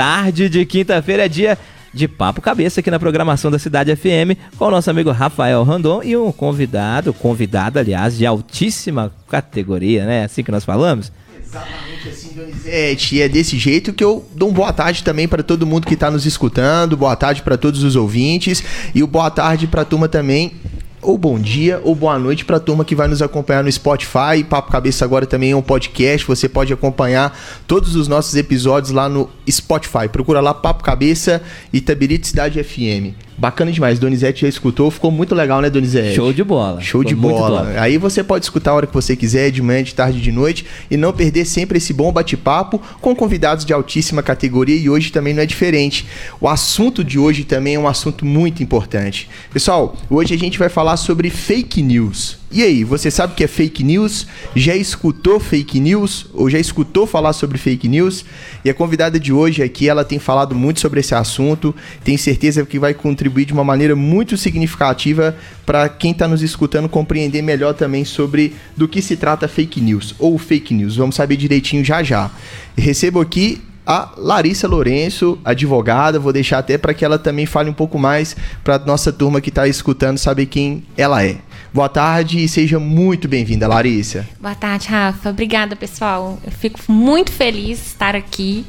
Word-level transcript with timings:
tarde 0.00 0.48
de 0.48 0.64
quinta-feira 0.64 1.26
é 1.26 1.28
dia 1.28 1.58
de 1.92 2.08
papo 2.08 2.40
cabeça 2.40 2.80
aqui 2.80 2.90
na 2.90 2.98
programação 2.98 3.50
da 3.50 3.58
Cidade 3.58 3.94
FM 3.94 4.32
com 4.56 4.64
o 4.64 4.70
nosso 4.70 4.88
amigo 4.88 5.10
Rafael 5.10 5.62
Randon 5.62 6.02
e 6.02 6.16
um 6.16 6.32
convidado, 6.32 7.12
convidado 7.12 7.78
aliás, 7.78 8.16
de 8.16 8.24
altíssima 8.24 9.12
categoria, 9.28 10.06
né? 10.06 10.24
Assim 10.24 10.42
que 10.42 10.50
nós 10.50 10.64
falamos. 10.64 11.12
Exatamente 11.38 12.08
assim, 12.08 12.32
Donizete. 12.32 13.16
E 13.16 13.20
é 13.20 13.28
desse 13.28 13.58
jeito 13.58 13.92
que 13.92 14.02
eu 14.02 14.26
dou 14.34 14.48
um 14.48 14.54
boa 14.54 14.72
tarde 14.72 15.04
também 15.04 15.28
para 15.28 15.42
todo 15.42 15.66
mundo 15.66 15.86
que 15.86 15.92
está 15.92 16.10
nos 16.10 16.24
escutando, 16.24 16.96
boa 16.96 17.14
tarde 17.14 17.42
para 17.42 17.58
todos 17.58 17.82
os 17.82 17.94
ouvintes 17.94 18.64
e 18.94 19.02
o 19.02 19.06
boa 19.06 19.30
tarde 19.30 19.66
para 19.66 19.82
a 19.82 19.84
turma 19.84 20.08
também 20.08 20.54
ou 21.02 21.16
bom 21.16 21.38
dia 21.38 21.80
ou 21.82 21.94
boa 21.94 22.18
noite 22.18 22.44
para 22.44 22.56
a 22.56 22.60
turma 22.60 22.84
que 22.84 22.94
vai 22.94 23.08
nos 23.08 23.22
acompanhar 23.22 23.64
no 23.64 23.72
Spotify. 23.72 24.44
Papo 24.48 24.70
Cabeça 24.70 25.04
agora 25.04 25.26
também 25.26 25.52
é 25.52 25.56
um 25.56 25.62
podcast. 25.62 26.26
Você 26.26 26.48
pode 26.48 26.72
acompanhar 26.72 27.38
todos 27.66 27.96
os 27.96 28.08
nossos 28.08 28.34
episódios 28.34 28.92
lá 28.92 29.08
no 29.08 29.28
Spotify. 29.48 30.08
Procura 30.10 30.40
lá 30.40 30.52
Papo 30.52 30.82
Cabeça 30.82 31.42
Itabirito 31.72 32.26
Cidade 32.26 32.62
FM. 32.62 33.29
Bacana 33.40 33.72
demais. 33.72 33.98
Donizete 33.98 34.42
já 34.42 34.48
escutou, 34.48 34.90
ficou 34.90 35.10
muito 35.10 35.34
legal, 35.34 35.62
né, 35.62 35.70
Donizete? 35.70 36.14
Show 36.14 36.30
de 36.30 36.44
bola. 36.44 36.78
Show 36.82 37.02
de 37.02 37.14
bola. 37.14 37.72
Aí 37.80 37.96
você 37.96 38.22
pode 38.22 38.44
escutar 38.44 38.72
a 38.72 38.74
hora 38.74 38.86
que 38.86 38.92
você 38.92 39.16
quiser, 39.16 39.50
de 39.50 39.62
manhã, 39.62 39.82
de 39.82 39.94
tarde, 39.94 40.20
de 40.20 40.30
noite, 40.30 40.66
e 40.90 40.96
não 40.98 41.10
perder 41.10 41.46
sempre 41.46 41.78
esse 41.78 41.94
bom 41.94 42.12
bate-papo 42.12 42.78
com 43.00 43.16
convidados 43.16 43.64
de 43.64 43.72
altíssima 43.72 44.22
categoria. 44.22 44.76
E 44.76 44.90
hoje 44.90 45.10
também 45.10 45.32
não 45.32 45.42
é 45.42 45.46
diferente. 45.46 46.06
O 46.38 46.46
assunto 46.46 47.02
de 47.02 47.18
hoje 47.18 47.44
também 47.44 47.76
é 47.76 47.78
um 47.78 47.88
assunto 47.88 48.26
muito 48.26 48.62
importante. 48.62 49.26
Pessoal, 49.50 49.96
hoje 50.10 50.34
a 50.34 50.38
gente 50.38 50.58
vai 50.58 50.68
falar 50.68 50.98
sobre 50.98 51.30
fake 51.30 51.82
news. 51.82 52.39
E 52.52 52.64
aí, 52.64 52.82
você 52.82 53.12
sabe 53.12 53.32
o 53.32 53.36
que 53.36 53.44
é 53.44 53.46
fake 53.46 53.84
news? 53.84 54.26
Já 54.56 54.74
escutou 54.74 55.38
fake 55.38 55.78
news? 55.78 56.26
Ou 56.34 56.50
já 56.50 56.58
escutou 56.58 57.06
falar 57.06 57.32
sobre 57.32 57.56
fake 57.58 57.86
news? 57.86 58.24
E 58.64 58.68
a 58.68 58.74
convidada 58.74 59.20
de 59.20 59.32
hoje 59.32 59.62
aqui, 59.62 59.88
ela 59.88 60.04
tem 60.04 60.18
falado 60.18 60.52
muito 60.52 60.80
sobre 60.80 60.98
esse 60.98 61.14
assunto. 61.14 61.72
Tenho 62.02 62.18
certeza 62.18 62.66
que 62.66 62.76
vai 62.76 62.92
contribuir 62.92 63.44
de 63.44 63.52
uma 63.52 63.62
maneira 63.62 63.94
muito 63.94 64.36
significativa 64.36 65.36
para 65.64 65.88
quem 65.88 66.10
está 66.10 66.26
nos 66.26 66.42
escutando 66.42 66.88
compreender 66.88 67.40
melhor 67.40 67.72
também 67.72 68.04
sobre 68.04 68.52
do 68.76 68.88
que 68.88 69.00
se 69.00 69.16
trata 69.16 69.46
fake 69.46 69.80
news 69.80 70.16
ou 70.18 70.36
fake 70.36 70.74
news. 70.74 70.96
Vamos 70.96 71.14
saber 71.14 71.36
direitinho 71.36 71.84
já 71.84 72.02
já. 72.02 72.32
Recebo 72.76 73.20
aqui 73.20 73.62
a 73.86 74.12
Larissa 74.16 74.66
Lourenço, 74.66 75.38
advogada. 75.44 76.18
Vou 76.18 76.32
deixar 76.32 76.58
até 76.58 76.76
para 76.76 76.94
que 76.94 77.04
ela 77.04 77.16
também 77.16 77.46
fale 77.46 77.70
um 77.70 77.74
pouco 77.74 77.96
mais 77.96 78.36
para 78.64 78.76
nossa 78.80 79.12
turma 79.12 79.40
que 79.40 79.50
está 79.50 79.68
escutando 79.68 80.18
saber 80.18 80.46
quem 80.46 80.82
ela 80.96 81.24
é. 81.24 81.38
Boa 81.72 81.88
tarde 81.88 82.42
e 82.42 82.48
seja 82.48 82.80
muito 82.80 83.28
bem-vinda, 83.28 83.68
Larissa. 83.68 84.26
Boa 84.40 84.56
tarde, 84.56 84.88
Rafa. 84.88 85.30
Obrigada, 85.30 85.76
pessoal. 85.76 86.36
Eu 86.44 86.50
fico 86.50 86.80
muito 86.90 87.30
feliz 87.30 87.78
de 87.78 87.86
estar 87.86 88.16
aqui. 88.16 88.66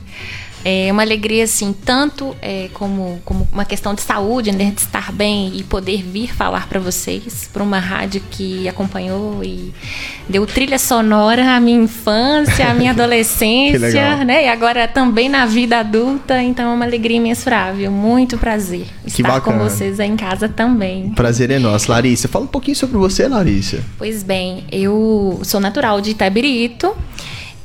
É 0.64 0.92
uma 0.92 1.02
alegria, 1.02 1.44
assim, 1.44 1.73
tanto 1.73 2.36
é, 2.42 2.70
como, 2.73 3.22
como 3.26 3.48
uma 3.52 3.66
questão 3.66 3.94
de 3.94 4.02
saúde, 4.02 4.52
né, 4.52 4.72
de 4.76 4.81
estar 4.81 5.12
bem 5.12 5.52
e 5.56 5.64
poder 5.64 6.04
vir 6.04 6.34
falar 6.34 6.67
para 6.67 6.80
vocês, 6.80 7.50
para 7.52 7.64
uma 7.64 7.80
rádio 7.80 8.22
que 8.30 8.67
acompanhou 8.67 9.44
e 9.44 9.73
deu 10.30 10.45
trilha 10.45 10.78
sonora 10.78 11.56
à 11.56 11.59
minha 11.59 11.82
infância, 11.82 12.67
à 12.67 12.73
minha 12.73 12.92
adolescência, 12.92 14.23
né, 14.23 14.45
e 14.45 14.48
agora 14.48 14.88
também 14.88 15.30
na 15.30 15.45
vida 15.45 15.80
adulta. 15.80 16.42
Então 16.42 16.72
é 16.72 16.76
uma 16.76 16.86
alegria 16.86 17.17
imensurável. 17.17 17.92
Muito 17.92 18.38
prazer 18.38 18.86
estar 19.06 19.42
com 19.42 19.58
vocês 19.58 20.00
aí 20.00 20.09
em 20.09 20.16
casa 20.16 20.48
também. 20.48 21.09
Prazer 21.09 21.52
é 21.52 21.59
nosso, 21.59 21.92
Larissa. 21.92 22.28
Fala 22.28 22.45
um 22.45 22.48
pouquinho 22.48 22.76
sobre 22.76 22.98
você, 22.98 23.28
Larissa. 23.28 23.84
Pois 23.98 24.23
bem, 24.23 24.66
eu 24.72 25.39
sou 25.44 25.59
natural 25.59 26.02
de 26.02 26.12
Itabirito 26.12 26.95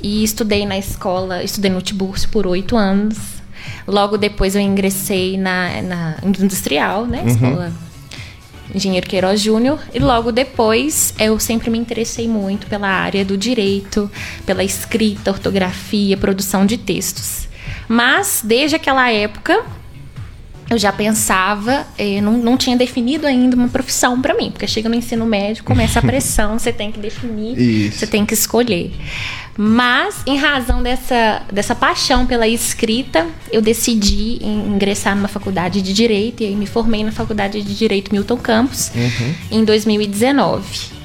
e 0.07 0.23
estudei 0.23 0.65
na 0.65 0.79
escola, 0.79 1.43
estudei 1.43 1.71
no 1.71 1.83
Tiburcio 1.83 2.29
por 2.29 2.47
oito 2.47 2.77
anos. 2.77 3.19
Logo 3.87 4.17
depois 4.17 4.55
eu 4.55 4.61
ingressei 4.61 5.37
na, 5.37 5.83
na 5.83 6.17
industrial, 6.25 7.05
né? 7.05 7.25
Escola 7.27 7.73
Engenheiro 8.73 9.09
Queiroz 9.09 9.41
Júnior. 9.41 9.81
E 9.93 9.99
logo 9.99 10.31
depois 10.31 11.13
eu 11.19 11.41
sempre 11.41 11.71
me 11.71 11.79
interessei 11.79 12.29
muito 12.29 12.69
pela 12.69 12.89
área 12.89 13.25
do 13.25 13.37
direito, 13.37 14.09
pela 14.45 14.63
escrita, 14.63 15.33
ortografia, 15.33 16.17
produção 16.17 16.65
de 16.65 16.79
textos. 16.79 17.49
Mas 17.89 18.43
desde 18.45 18.77
aquela 18.77 19.11
época 19.11 19.65
eu 20.69 20.79
já 20.79 20.93
pensava, 20.93 21.87
eh, 21.97 22.21
não, 22.21 22.33
não 22.33 22.57
tinha 22.57 22.77
definido 22.77 23.27
ainda 23.27 23.55
uma 23.57 23.69
profissão 23.69 24.21
para 24.21 24.35
mim, 24.35 24.51
porque 24.51 24.67
chega 24.67 24.89
no 24.89 24.97
ensino 24.97 25.25
médio, 25.25 25.63
começa 25.63 26.01
a 26.01 26.03
pressão, 26.03 26.59
você 26.59 26.73
tem 26.73 26.91
que 26.91 26.99
definir, 26.99 27.57
Isso. 27.59 27.99
você 27.99 28.07
tem 28.07 28.27
que 28.27 28.35
escolher. 28.35 28.93
Mas, 29.57 30.17
em 30.27 30.37
razão 30.37 30.83
dessa, 30.83 31.43
dessa 31.51 31.75
paixão 31.75 32.27
pela 32.27 32.47
escrita, 32.47 33.27
eu 33.51 33.63
decidi 33.63 34.39
ingressar 34.45 35.17
numa 35.17 35.29
faculdade 35.29 35.81
de 35.81 35.93
Direito, 35.95 36.43
e 36.43 36.47
aí 36.47 36.55
me 36.57 36.67
formei 36.67 37.03
na 37.03 37.11
Faculdade 37.13 37.63
de 37.63 37.75
Direito 37.75 38.13
Milton 38.13 38.37
Campos 38.37 38.91
em 39.51 39.65
2019. 39.65 40.97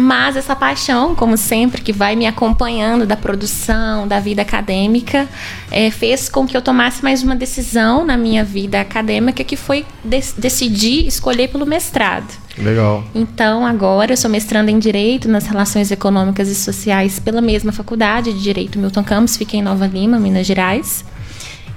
Mas 0.00 0.36
essa 0.36 0.54
paixão, 0.54 1.14
como 1.14 1.36
sempre, 1.36 1.82
que 1.82 1.92
vai 1.92 2.14
me 2.14 2.24
acompanhando 2.24 3.04
da 3.04 3.16
produção, 3.16 4.06
da 4.06 4.20
vida 4.20 4.42
acadêmica, 4.42 5.28
eh, 5.72 5.90
fez 5.90 6.28
com 6.28 6.46
que 6.46 6.56
eu 6.56 6.62
tomasse 6.62 7.02
mais 7.02 7.22
uma 7.24 7.34
decisão 7.34 8.04
na 8.04 8.16
minha 8.16 8.44
vida 8.44 8.80
acadêmica, 8.80 9.42
que 9.42 9.56
foi 9.56 9.84
dec- 10.04 10.34
decidir 10.38 11.04
escolher 11.06 11.48
pelo 11.48 11.66
mestrado. 11.66 12.32
Legal. 12.62 13.04
Então, 13.14 13.64
agora 13.64 14.12
eu 14.12 14.16
sou 14.16 14.30
mestranda 14.30 14.70
em 14.70 14.78
Direito 14.78 15.28
nas 15.28 15.46
Relações 15.46 15.90
Econômicas 15.90 16.48
e 16.48 16.54
Sociais 16.54 17.18
pela 17.18 17.40
mesma 17.40 17.72
faculdade 17.72 18.32
de 18.32 18.42
Direito 18.42 18.78
Milton 18.78 19.04
Campos, 19.04 19.36
fiquei 19.36 19.60
em 19.60 19.62
Nova 19.62 19.86
Lima, 19.86 20.18
Minas 20.18 20.46
Gerais. 20.46 21.04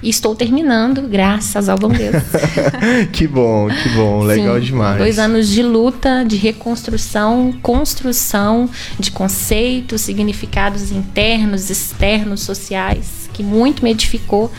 E 0.02 0.10
estou 0.10 0.34
terminando, 0.34 1.02
graças 1.02 1.68
ao 1.68 1.78
bom 1.78 1.88
Deus. 1.88 2.24
que 3.12 3.28
bom, 3.28 3.68
que 3.68 3.88
bom. 3.90 4.24
Legal 4.24 4.58
Sim, 4.58 4.66
demais. 4.66 4.98
Dois 4.98 5.16
anos 5.16 5.48
de 5.48 5.62
luta, 5.62 6.24
de 6.24 6.36
reconstrução, 6.36 7.54
construção 7.62 8.68
de 8.98 9.12
conceitos, 9.12 10.00
significados 10.00 10.90
internos, 10.90 11.70
externos, 11.70 12.40
sociais, 12.40 13.30
que 13.32 13.44
muito 13.44 13.84
me 13.84 13.92
edificou 13.92 14.50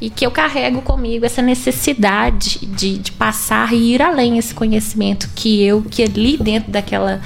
e 0.00 0.10
que 0.10 0.26
eu 0.26 0.30
carrego 0.30 0.82
comigo 0.82 1.24
essa 1.24 1.40
necessidade 1.40 2.58
de, 2.66 2.98
de 2.98 3.12
passar 3.12 3.72
e 3.72 3.94
ir 3.94 4.02
além 4.02 4.38
esse 4.38 4.54
conhecimento 4.54 5.28
que 5.34 5.62
eu, 5.62 5.82
que 5.82 6.02
ali 6.02 6.36
dentro 6.36 6.70
daquela 6.70 7.20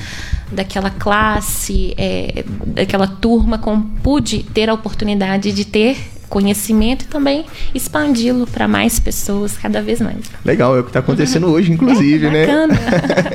daquela 0.51 0.89
classe, 0.89 1.95
é, 1.99 2.43
daquela 2.67 3.07
turma, 3.07 3.59
com, 3.59 3.83
pude 3.83 4.43
ter 4.43 4.71
a 4.71 4.75
oportunidade 4.75 5.53
de 5.53 5.65
ter 5.65 5.99
conhecimento 6.29 7.05
e 7.05 7.09
também 7.09 7.45
expandi-lo 7.75 8.47
para 8.47 8.69
mais 8.69 9.01
pessoas 9.01 9.57
cada 9.57 9.83
vez 9.83 10.01
mais. 10.01 10.25
Legal, 10.45 10.77
é 10.77 10.81
o 10.81 10.83
que 10.83 10.91
está 10.91 11.01
acontecendo 11.01 11.47
hoje, 11.49 11.73
inclusive, 11.73 12.29
né? 12.31 12.47
Bacana. 12.47 12.75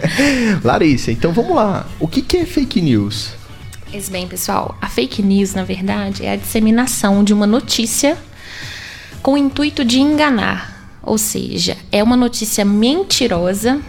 Larissa, 0.64 1.12
então 1.12 1.34
vamos 1.34 1.56
lá. 1.56 1.88
O 2.00 2.08
que, 2.08 2.22
que 2.22 2.38
é 2.38 2.46
fake 2.46 2.82
news? 2.82 3.32
Pois 3.92 4.10
bem, 4.10 4.28
pessoal, 4.28 4.76
a 4.82 4.88
fake 4.88 5.22
news, 5.22 5.54
na 5.54 5.64
verdade, 5.64 6.26
é 6.26 6.32
a 6.32 6.36
disseminação 6.36 7.24
de 7.24 7.34
uma 7.34 7.46
notícia 7.46 8.18
com 9.23 9.34
o 9.34 9.38
intuito 9.38 9.85
de 9.85 10.01
enganar. 10.01 11.00
Ou 11.01 11.17
seja, 11.17 11.78
é 11.91 12.03
uma 12.03 12.17
notícia 12.17 12.63
mentirosa 12.63 13.81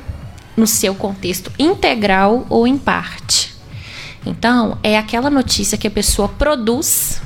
no 0.57 0.67
seu 0.67 0.95
contexto 0.95 1.51
integral 1.59 2.47
ou 2.49 2.67
em 2.67 2.79
parte. 2.79 3.53
Então, 4.25 4.79
é 4.83 4.97
aquela 4.97 5.29
notícia 5.29 5.77
que 5.77 5.87
a 5.87 5.91
pessoa 5.91 6.29
produz, 6.29 7.21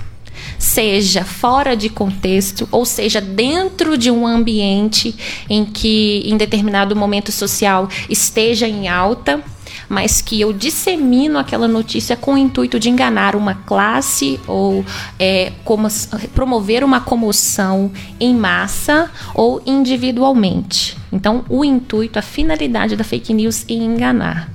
seja 0.59 1.23
fora 1.23 1.77
de 1.77 1.89
contexto, 1.89 2.67
ou 2.73 2.85
seja, 2.85 3.21
dentro 3.21 3.97
de 3.97 4.11
um 4.11 4.27
ambiente 4.27 5.15
em 5.49 5.65
que, 5.65 6.23
em 6.25 6.37
determinado 6.37 6.97
momento 6.97 7.31
social, 7.31 7.89
esteja 8.09 8.67
em 8.67 8.89
alta, 8.89 9.43
mas 9.89 10.21
que 10.21 10.41
eu 10.41 10.53
dissemino 10.53 11.39
aquela 11.39 11.69
notícia 11.69 12.17
com 12.17 12.35
o 12.35 12.39
intuito 12.39 12.79
de 12.79 12.89
enganar 12.89 13.37
uma 13.37 13.55
classe 13.55 14.41
ou 14.47 14.85
é, 15.19 15.53
como, 15.65 15.89
promover 16.35 16.83
uma 16.83 17.01
comoção 17.01 17.91
em 18.19 18.35
massa 18.35 19.11
ou 19.35 19.63
individualmente. 19.67 20.97
Então, 21.13 21.45
o 21.49 21.65
intuito, 21.65 22.19
a 22.19 22.23
finalidade 22.23 22.97
da 22.97 23.05
fake 23.05 23.33
news 23.33 23.65
é 23.69 23.73
enganar. 23.73 24.51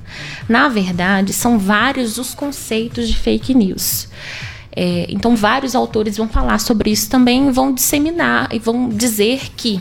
Na 0.48 0.68
verdade, 0.68 1.34
são 1.34 1.58
vários 1.58 2.18
os 2.18 2.34
conceitos 2.34 3.08
de 3.08 3.18
fake 3.18 3.54
news. 3.54 4.08
É, 4.76 5.06
então, 5.10 5.36
vários 5.36 5.76
autores 5.76 6.18
vão 6.18 6.28
falar 6.28 6.60
sobre 6.60 6.92
isso 6.92 7.10
também, 7.10 7.52
vão 7.52 7.74
disseminar 7.74 8.50
e 8.52 8.60
vão 8.60 8.90
dizer 8.90 9.52
que 9.56 9.80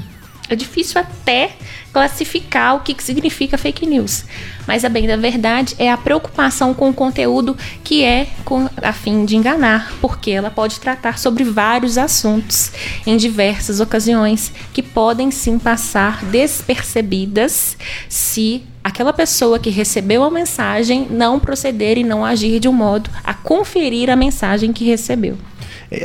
é 0.52 0.56
difícil 0.56 1.00
até 1.00 1.52
classificar 1.92 2.76
o 2.76 2.80
que, 2.80 2.94
que 2.94 3.02
significa 3.02 3.58
fake 3.58 3.86
news. 3.86 4.24
Mas 4.66 4.84
a 4.84 4.88
bem 4.88 5.06
da 5.06 5.16
verdade 5.16 5.74
é 5.78 5.90
a 5.90 5.96
preocupação 5.96 6.72
com 6.72 6.88
o 6.88 6.94
conteúdo 6.94 7.56
que 7.84 8.02
é 8.02 8.28
com, 8.44 8.68
a 8.80 8.92
fim 8.92 9.24
de 9.24 9.36
enganar, 9.36 9.92
porque 10.00 10.30
ela 10.30 10.50
pode 10.50 10.80
tratar 10.80 11.18
sobre 11.18 11.44
vários 11.44 11.98
assuntos 11.98 12.72
em 13.06 13.16
diversas 13.16 13.80
ocasiões 13.80 14.52
que 14.72 14.82
podem 14.82 15.30
sim 15.30 15.58
passar 15.58 16.24
despercebidas 16.24 17.76
se 18.08 18.62
aquela 18.82 19.12
pessoa 19.12 19.58
que 19.58 19.70
recebeu 19.70 20.24
a 20.24 20.30
mensagem 20.30 21.06
não 21.10 21.38
proceder 21.38 21.98
e 21.98 22.04
não 22.04 22.24
agir 22.24 22.58
de 22.58 22.68
um 22.68 22.72
modo 22.72 23.10
a 23.22 23.34
conferir 23.34 24.10
a 24.10 24.16
mensagem 24.16 24.72
que 24.72 24.84
recebeu. 24.84 25.36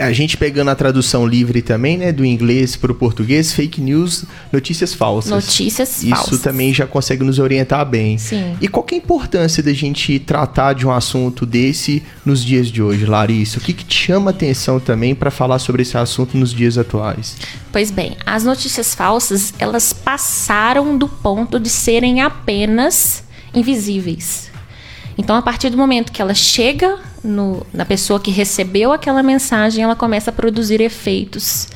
A 0.01 0.11
gente 0.11 0.35
pegando 0.35 0.69
a 0.69 0.75
tradução 0.75 1.25
livre 1.25 1.61
também, 1.61 1.97
né, 1.97 2.11
do 2.11 2.25
inglês 2.25 2.75
para 2.75 2.91
o 2.91 2.95
português, 2.95 3.53
fake 3.53 3.79
news, 3.79 4.25
notícias 4.51 4.93
falsas. 4.93 5.31
Notícias 5.31 6.03
Isso 6.03 6.09
falsas. 6.09 6.41
também 6.41 6.73
já 6.73 6.85
consegue 6.85 7.23
nos 7.23 7.39
orientar 7.39 7.85
bem. 7.85 8.17
Sim. 8.17 8.57
E 8.59 8.67
qual 8.67 8.83
que 8.83 8.95
é 8.95 8.97
a 8.97 9.01
importância 9.01 9.63
da 9.63 9.71
gente 9.71 10.19
tratar 10.19 10.73
de 10.73 10.85
um 10.85 10.91
assunto 10.91 11.45
desse 11.45 12.03
nos 12.25 12.43
dias 12.43 12.67
de 12.67 12.81
hoje, 12.81 13.05
Larissa? 13.05 13.59
O 13.59 13.61
que, 13.61 13.71
que 13.71 13.85
te 13.85 13.95
chama 13.95 14.31
atenção 14.31 14.79
também 14.79 15.15
para 15.15 15.31
falar 15.31 15.59
sobre 15.59 15.83
esse 15.83 15.97
assunto 15.97 16.37
nos 16.37 16.53
dias 16.53 16.77
atuais? 16.77 17.37
Pois 17.71 17.89
bem, 17.89 18.17
as 18.25 18.43
notícias 18.43 18.93
falsas, 18.93 19.53
elas 19.57 19.93
passaram 19.93 20.97
do 20.97 21.07
ponto 21.07 21.59
de 21.59 21.69
serem 21.69 22.21
apenas 22.21 23.23
invisíveis. 23.53 24.49
Então, 25.17 25.35
a 25.35 25.41
partir 25.41 25.69
do 25.69 25.77
momento 25.77 26.11
que 26.11 26.21
ela 26.21 26.33
chega 26.33 26.99
no, 27.27 27.65
na 27.74 27.85
pessoa 27.85 28.19
que 28.19 28.31
recebeu 28.31 28.91
aquela 28.91 29.21
mensagem, 29.21 29.83
ela 29.83 29.95
começa 29.95 30.29
a 30.31 30.33
produzir 30.33 30.81
efeitos 30.81 31.68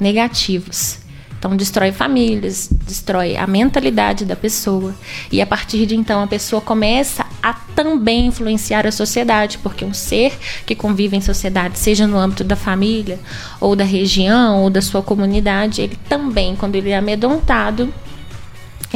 negativos. 0.00 0.98
Então, 1.38 1.54
destrói 1.54 1.92
famílias, 1.92 2.70
destrói 2.86 3.36
a 3.36 3.46
mentalidade 3.46 4.24
da 4.24 4.34
pessoa. 4.34 4.94
E 5.30 5.42
a 5.42 5.46
partir 5.46 5.84
de 5.84 5.94
então, 5.94 6.22
a 6.22 6.26
pessoa 6.26 6.62
começa 6.62 7.26
a 7.42 7.52
também 7.52 8.28
influenciar 8.28 8.86
a 8.86 8.90
sociedade, 8.90 9.58
porque 9.58 9.84
um 9.84 9.92
ser 9.92 10.32
que 10.64 10.74
convive 10.74 11.18
em 11.18 11.20
sociedade, 11.20 11.78
seja 11.78 12.06
no 12.06 12.16
âmbito 12.16 12.42
da 12.44 12.56
família, 12.56 13.18
ou 13.60 13.76
da 13.76 13.84
região, 13.84 14.62
ou 14.62 14.70
da 14.70 14.80
sua 14.80 15.02
comunidade, 15.02 15.82
ele 15.82 15.98
também, 16.08 16.56
quando 16.56 16.76
ele 16.76 16.88
é 16.88 16.96
amedrontado, 16.96 17.92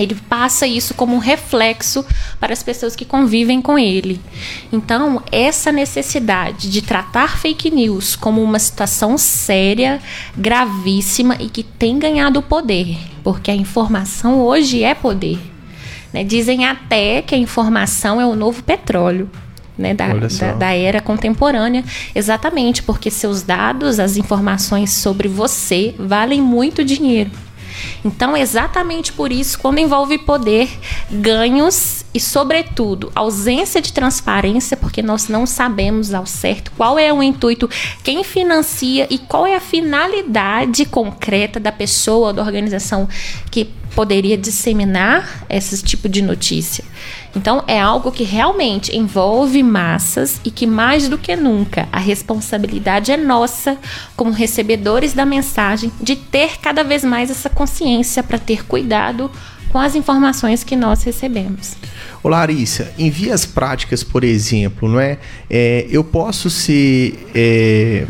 ele 0.03 0.17
passa 0.29 0.67
isso 0.67 0.95
como 0.95 1.15
um 1.15 1.19
reflexo 1.19 2.05
para 2.39 2.53
as 2.53 2.63
pessoas 2.63 2.95
que 2.95 3.05
convivem 3.05 3.61
com 3.61 3.79
ele. 3.79 4.21
Então, 4.73 5.23
essa 5.31 5.73
necessidade 5.73 6.71
de 6.71 6.83
tratar 6.83 7.39
fake 7.39 7.71
news 7.71 8.17
como 8.17 8.43
uma 8.43 8.59
situação 8.59 9.17
séria, 9.19 10.01
gravíssima 10.37 11.37
e 11.41 11.49
que 11.49 11.63
tem 11.63 11.99
ganhado 11.99 12.43
poder, 12.43 12.97
porque 13.23 13.51
a 13.51 13.55
informação 13.55 14.41
hoje 14.41 14.83
é 14.83 14.95
poder. 14.95 15.39
Né? 16.13 16.25
Dizem 16.25 16.65
até 16.65 17.23
que 17.23 17.35
a 17.35 17.39
informação 17.39 18.21
é 18.21 18.27
o 18.27 18.35
novo 18.35 18.63
petróleo. 18.63 19.31
Né, 19.77 19.95
da, 19.95 20.09
da, 20.09 20.53
da, 20.55 20.73
era 20.73 21.01
contemporânea, 21.01 21.85
exatamente 22.13 22.83
porque 22.83 23.13
seus 23.13 23.45
dados, 23.45 24.01
as 24.01 24.17
informações 24.17 24.93
sobre 24.93 25.29
você 25.29 25.95
valem 25.97 26.43
muito 26.43 26.85
dinheiro. 26.85 27.31
Então, 28.05 28.37
exatamente 28.37 29.13
por 29.13 29.33
isso, 29.33 29.59
quando 29.59 29.79
envolve 29.79 30.19
poder, 30.19 30.69
ganhos 31.11 32.05
e, 32.13 32.21
sobretudo, 32.21 33.11
ausência 33.15 33.81
de 33.81 33.93
transparência, 33.93 34.77
porque 34.77 35.03
nós 35.03 35.29
não 35.29 35.47
sabemos 35.47 36.15
ao 36.15 36.27
certo 36.27 36.73
qual 36.77 36.99
é 36.99 37.13
o 37.13 37.23
intuito, 37.23 37.69
quem 38.03 38.25
financia 38.25 39.07
e 39.11 39.19
qual 39.19 39.47
é 39.47 39.57
a 39.57 39.61
finalidade 39.61 40.85
concreta 40.85 41.61
da 41.61 41.73
pessoa, 41.73 42.33
da 42.33 42.43
organização 42.43 43.09
que 43.51 43.71
poderia 43.95 44.37
disseminar 44.37 45.45
esse 45.49 45.83
tipo 45.83 46.09
de 46.09 46.23
notícia. 46.23 46.85
Então, 47.39 47.63
é 47.69 47.81
algo 47.81 48.11
que 48.11 48.25
realmente 48.25 48.97
envolve 48.97 49.63
massas 49.63 50.41
e 50.45 50.51
que, 50.51 50.67
mais 50.67 51.09
do 51.09 51.17
que 51.17 51.37
nunca, 51.37 51.89
a 51.93 51.99
responsabilidade 52.01 53.13
é 53.13 53.17
nossa, 53.17 53.79
como 54.17 54.33
recebedores 54.33 55.13
da 55.13 55.25
mensagem, 55.25 55.93
de 56.01 56.17
ter 56.17 56.59
cada 56.61 56.83
vez 56.83 57.05
mais 57.05 57.31
essa 57.31 57.49
consciência 57.49 58.25
para 58.25 58.41
ter 58.41 58.67
cuidado 58.67 59.31
com 59.69 59.79
as 59.79 59.95
informações 59.95 60.65
que 60.65 60.75
nós 60.75 61.05
recebemos. 61.05 61.77
Ô 62.25 62.29
Larissa, 62.29 62.93
em 62.99 63.09
vias 63.09 63.47
práticas, 63.47 64.03
por 64.03 64.25
exemplo, 64.25 64.89
não 64.89 64.99
é? 64.99 65.19
é 65.49 65.87
eu 65.89 66.03
posso 66.03 66.51
ser 66.51 67.25
é, 67.33 68.05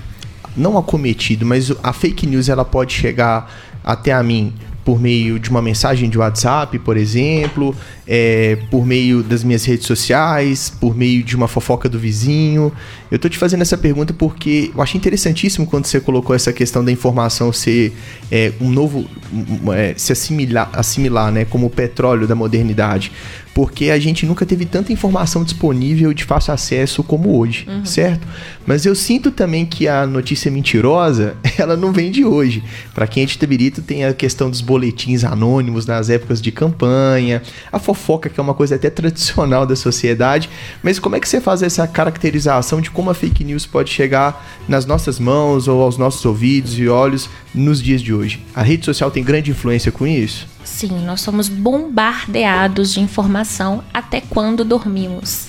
não 0.57 0.79
acometido, 0.79 1.45
mas 1.45 1.71
a 1.83 1.93
fake 1.93 2.27
news 2.27 2.49
ela 2.49 2.65
pode 2.65 2.95
chegar 2.95 3.53
até 3.85 4.11
a 4.11 4.23
mim 4.23 4.55
por 4.89 4.99
meio 4.99 5.39
de 5.39 5.51
uma 5.51 5.61
mensagem 5.61 6.09
de 6.09 6.17
WhatsApp, 6.17 6.79
por 6.79 6.97
exemplo, 6.97 7.77
é, 8.09 8.57
por 8.71 8.87
meio 8.87 9.23
das 9.23 9.45
minhas 9.45 9.67
redes 9.67 9.87
sociais, 9.87 10.73
por 10.81 10.97
meio 10.97 11.23
de 11.23 11.37
uma 11.37 11.47
fofoca 11.47 11.91
do 11.91 11.99
vizinho. 11.99 12.73
Eu 13.11 13.19
tô 13.19 13.29
te 13.29 13.37
fazendo 13.37 13.61
essa 13.61 13.77
pergunta 13.77 14.15
porque 14.15 14.71
eu 14.75 14.81
achei 14.81 14.97
interessantíssimo 14.97 15.67
quando 15.67 15.85
você 15.85 16.01
colocou 16.01 16.35
essa 16.35 16.53
questão 16.53 16.83
da 16.83 16.91
informação 16.91 17.53
ser 17.53 17.93
é, 18.33 18.53
um 18.61 18.71
novo. 18.71 19.07
Um, 19.31 19.73
é, 19.73 19.95
se 19.97 20.13
assimilar, 20.13 20.71
assimilar 20.73 21.31
né, 21.31 21.45
como 21.45 21.67
o 21.67 21.71
petróleo 21.71 22.27
da 22.27 22.35
modernidade. 22.35 23.13
Porque 23.55 23.91
a 23.91 23.99
gente 23.99 24.25
nunca 24.25 24.47
teve 24.47 24.65
tanta 24.65 24.93
informação 24.93 25.43
disponível 25.43 26.15
de 26.15 26.23
fácil 26.23 26.55
acesso 26.55 27.03
como 27.03 27.37
hoje, 27.37 27.67
uhum. 27.69 27.85
certo? 27.85 28.25
Mas 28.65 28.87
eu 28.87 28.95
sinto 28.95 29.33
também 29.33 29.67
que 29.67 29.89
a 29.89 30.07
notícia 30.07 30.49
mentirosa, 30.49 31.35
ela 31.59 31.77
não 31.77 31.93
vem 31.93 32.13
de 32.13 32.25
hoje. 32.25 32.63
Para 32.95 33.09
quem 33.09 33.25
é 33.25 33.27
de 33.27 33.37
Tabirito, 33.37 33.83
tem 33.83 34.05
a 34.05 34.15
questão 34.15 34.49
dos 34.49 34.61
boletins 34.61 35.25
anônimos 35.25 35.87
nas 35.87 36.09
épocas 36.09 36.41
de 36.41 36.53
campanha, 36.53 37.43
a 37.73 37.81
fofoca, 37.81 37.98
que 38.31 38.41
é 38.41 38.43
uma 38.43 38.55
coisa 38.55 38.77
até 38.77 38.89
tradicional 38.91 39.67
da 39.67 39.77
sociedade. 39.77 40.49
Mas 40.83 40.99
como 40.99 41.17
é 41.17 41.21
que 41.21 41.29
você 41.29 41.41
faz 41.41 41.63
essa 41.63 41.87
caracterização 41.87 42.81
de 42.81 42.91
como 42.91 43.11
a 43.11 43.15
fake 43.15 43.45
news 43.45 43.67
pode 43.67 43.91
chegar 43.91 44.47
nas 44.69 44.87
nossas 44.87 45.19
mãos 45.19 45.69
ou 45.69 45.83
aos 45.83 45.99
nossos 45.99 46.25
ouvidos 46.25 46.79
e 46.79 46.89
olhos 46.89 47.29
nos 47.55 47.83
dias 47.83 48.01
de 48.01 48.15
hoje? 48.15 48.45
A 48.55 48.63
rede 48.63 48.85
social 48.85 49.11
tem 49.11 49.23
grande 49.23 49.51
influência 49.51 49.93
com 49.93 50.07
isso? 50.07 50.47
Sim, 50.65 51.05
nós 51.05 51.21
somos 51.21 51.49
bombardeados 51.49 52.93
de 52.93 53.01
informação 53.01 53.83
até 53.93 54.21
quando 54.21 54.65
dormimos. 54.65 55.49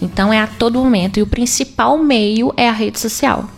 Então 0.00 0.32
é 0.32 0.40
a 0.40 0.46
todo 0.46 0.78
momento. 0.78 1.18
E 1.18 1.22
o 1.22 1.26
principal 1.26 1.98
meio 1.98 2.52
é 2.56 2.68
a 2.68 2.72
rede 2.72 2.98
social. 2.98 3.48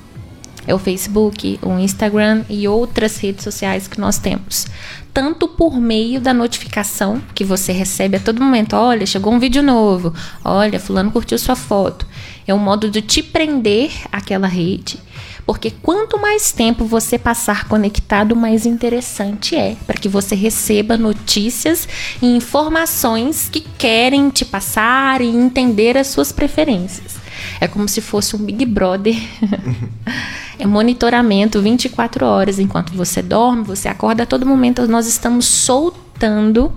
É 0.66 0.74
o 0.74 0.78
Facebook, 0.78 1.58
o 1.62 1.78
Instagram 1.78 2.44
e 2.48 2.68
outras 2.68 3.16
redes 3.18 3.44
sociais 3.44 3.88
que 3.88 4.00
nós 4.00 4.18
temos. 4.18 4.66
Tanto 5.12 5.46
por 5.46 5.78
meio 5.78 6.20
da 6.20 6.32
notificação 6.32 7.20
que 7.34 7.44
você 7.44 7.72
recebe 7.72 8.16
a 8.16 8.20
todo 8.20 8.42
momento. 8.42 8.74
Olha, 8.74 9.04
chegou 9.04 9.32
um 9.32 9.38
vídeo 9.38 9.62
novo. 9.62 10.14
Olha, 10.44 10.80
fulano 10.80 11.10
curtiu 11.10 11.38
sua 11.38 11.56
foto. 11.56 12.06
É 12.46 12.54
um 12.54 12.58
modo 12.58 12.90
de 12.90 13.02
te 13.02 13.22
prender 13.22 13.90
àquela 14.10 14.46
rede 14.46 14.98
porque 15.44 15.70
quanto 15.70 16.18
mais 16.18 16.52
tempo 16.52 16.84
você 16.84 17.18
passar 17.18 17.66
conectado, 17.66 18.36
mais 18.36 18.64
interessante 18.64 19.56
é 19.56 19.76
para 19.86 19.98
que 19.98 20.08
você 20.08 20.34
receba 20.34 20.96
notícias 20.96 21.88
e 22.20 22.26
informações 22.26 23.48
que 23.48 23.60
querem 23.60 24.30
te 24.30 24.44
passar 24.44 25.20
e 25.20 25.26
entender 25.26 25.96
as 25.96 26.08
suas 26.08 26.30
preferências. 26.30 27.16
É 27.60 27.66
como 27.66 27.88
se 27.88 28.00
fosse 28.00 28.36
um 28.36 28.38
Big 28.38 28.64
Brother. 28.64 29.16
é 30.58 30.66
monitoramento 30.66 31.60
24 31.60 32.26
horas 32.26 32.58
enquanto 32.58 32.92
você 32.92 33.22
dorme, 33.22 33.64
você 33.64 33.88
acorda 33.88 34.22
a 34.22 34.26
todo 34.26 34.46
momento. 34.46 34.86
Nós 34.86 35.06
estamos 35.06 35.46
soltando 35.46 36.72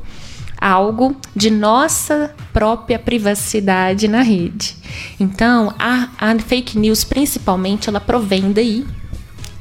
algo 0.60 1.16
de 1.36 1.50
nossa 1.50 2.34
própria 2.54 2.98
privacidade 2.98 4.08
na 4.08 4.22
rede. 4.22 4.76
Então, 5.20 5.74
a, 5.78 6.10
a 6.18 6.40
fake 6.40 6.78
news, 6.78 7.04
principalmente, 7.04 7.90
ela 7.90 8.00
provém 8.00 8.52
daí 8.52 8.86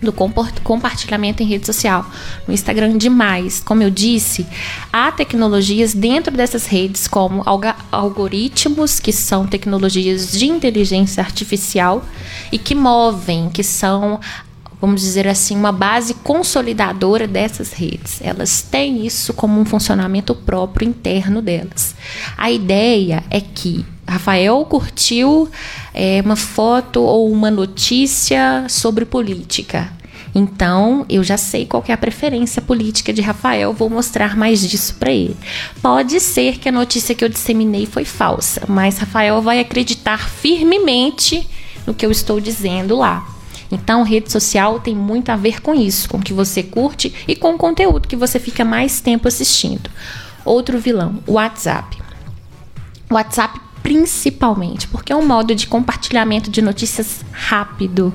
do 0.04 0.12
compartilhamento 0.12 1.42
em 1.42 1.46
rede 1.46 1.66
social, 1.66 2.06
no 2.46 2.54
Instagram 2.54 2.96
demais. 2.96 3.60
Como 3.60 3.82
eu 3.82 3.90
disse, 3.90 4.46
há 4.92 5.10
tecnologias 5.10 5.94
dentro 5.94 6.36
dessas 6.36 6.66
redes, 6.66 7.08
como 7.08 7.42
algoritmos, 7.90 9.00
que 9.00 9.12
são 9.12 9.46
tecnologias 9.46 10.32
de 10.32 10.46
inteligência 10.46 11.22
artificial 11.22 12.04
e 12.52 12.58
que 12.58 12.74
movem, 12.74 13.48
que 13.50 13.62
são 13.62 14.20
vamos 14.80 15.00
dizer 15.00 15.26
assim, 15.26 15.56
uma 15.56 15.72
base 15.72 16.12
consolidadora 16.12 17.26
dessas 17.26 17.72
redes. 17.72 18.20
Elas 18.20 18.60
têm 18.60 19.06
isso 19.06 19.32
como 19.32 19.58
um 19.58 19.64
funcionamento 19.64 20.34
próprio 20.34 20.86
interno 20.86 21.40
delas. 21.40 21.94
A 22.36 22.50
ideia 22.50 23.24
é 23.30 23.40
que 23.40 23.82
Rafael 24.06 24.62
curtiu 24.66 25.48
é, 25.94 26.20
uma 26.24 26.36
foto 26.36 27.00
ou 27.00 27.30
uma 27.30 27.50
notícia 27.50 28.66
sobre 28.68 29.04
política. 29.04 29.90
Então, 30.34 31.06
eu 31.08 31.22
já 31.22 31.36
sei 31.36 31.64
qual 31.64 31.84
é 31.86 31.92
a 31.92 31.96
preferência 31.96 32.60
política 32.60 33.12
de 33.12 33.22
Rafael, 33.22 33.72
vou 33.72 33.88
mostrar 33.88 34.36
mais 34.36 34.68
disso 34.68 34.96
para 34.96 35.12
ele. 35.12 35.36
Pode 35.80 36.18
ser 36.18 36.58
que 36.58 36.68
a 36.68 36.72
notícia 36.72 37.14
que 37.14 37.24
eu 37.24 37.28
disseminei 37.28 37.86
foi 37.86 38.04
falsa, 38.04 38.62
mas 38.68 38.98
Rafael 38.98 39.40
vai 39.40 39.60
acreditar 39.60 40.28
firmemente 40.28 41.48
no 41.86 41.94
que 41.94 42.04
eu 42.04 42.10
estou 42.10 42.40
dizendo 42.40 42.96
lá. 42.96 43.24
Então, 43.70 44.02
rede 44.02 44.30
social 44.30 44.80
tem 44.80 44.94
muito 44.94 45.30
a 45.30 45.36
ver 45.36 45.62
com 45.62 45.74
isso, 45.74 46.08
com 46.08 46.18
o 46.18 46.22
que 46.22 46.32
você 46.32 46.62
curte 46.62 47.14
e 47.28 47.36
com 47.36 47.54
o 47.54 47.58
conteúdo 47.58 48.08
que 48.08 48.16
você 48.16 48.40
fica 48.40 48.64
mais 48.64 49.00
tempo 49.00 49.28
assistindo. 49.28 49.88
Outro 50.44 50.78
vilão, 50.78 51.22
o 51.26 51.34
WhatsApp. 51.34 51.96
O 53.10 53.14
WhatsApp 53.14 53.60
principalmente, 53.84 54.88
porque 54.88 55.12
é 55.12 55.16
um 55.16 55.26
modo 55.26 55.54
de 55.54 55.66
compartilhamento 55.66 56.50
de 56.50 56.62
notícias 56.62 57.22
rápido. 57.30 58.14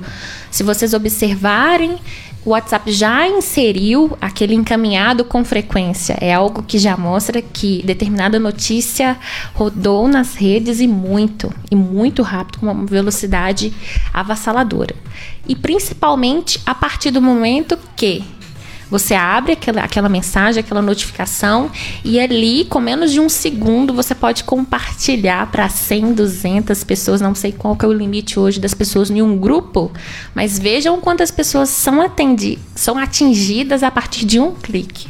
Se 0.49 0.63
vocês 0.63 0.95
observarem 0.95 1.99
o 2.45 2.51
WhatsApp 2.51 2.91
já 2.91 3.27
inseriu 3.27 4.17
aquele 4.19 4.55
encaminhado 4.55 5.23
com 5.25 5.43
frequência. 5.43 6.17
É 6.21 6.33
algo 6.33 6.63
que 6.63 6.79
já 6.79 6.95
mostra 6.97 7.41
que 7.41 7.83
determinada 7.85 8.39
notícia 8.39 9.17
rodou 9.53 10.07
nas 10.07 10.35
redes 10.35 10.79
e 10.79 10.87
muito, 10.87 11.53
e 11.69 11.75
muito 11.75 12.23
rápido, 12.23 12.59
com 12.59 12.65
uma 12.71 12.85
velocidade 12.85 13.73
avassaladora. 14.13 14.95
E 15.47 15.55
principalmente 15.55 16.59
a 16.65 16.73
partir 16.73 17.11
do 17.11 17.21
momento 17.21 17.77
que 17.95 18.23
você 18.89 19.13
abre 19.13 19.53
aquela, 19.53 19.83
aquela 19.83 20.09
mensagem, 20.09 20.59
aquela 20.59 20.81
notificação 20.81 21.69
e 22.03 22.19
ali, 22.19 22.65
com 22.65 22.79
menos 22.79 23.11
de 23.11 23.19
um 23.19 23.29
segundo, 23.29 23.93
você 23.93 24.15
pode 24.15 24.43
compartilhar 24.43 25.51
para 25.51 25.69
100, 25.69 26.13
200 26.13 26.83
pessoas. 26.83 27.21
Não 27.21 27.35
sei 27.35 27.51
qual 27.51 27.75
que 27.75 27.85
é 27.85 27.87
o 27.87 27.93
limite 27.93 28.39
hoje 28.39 28.59
das 28.59 28.73
pessoas 28.73 29.11
em 29.11 29.21
um 29.21 29.37
grupo, 29.37 29.91
mas 30.33 30.57
vejam 30.57 30.99
quantas 30.99 31.29
pessoas 31.29 31.69
são, 31.69 32.01
atendi 32.01 32.57
são 32.75 32.97
atingidas 32.97 33.83
a 33.83 33.91
partir 33.91 34.25
de 34.25 34.39
um 34.39 34.53
clique. 34.53 35.07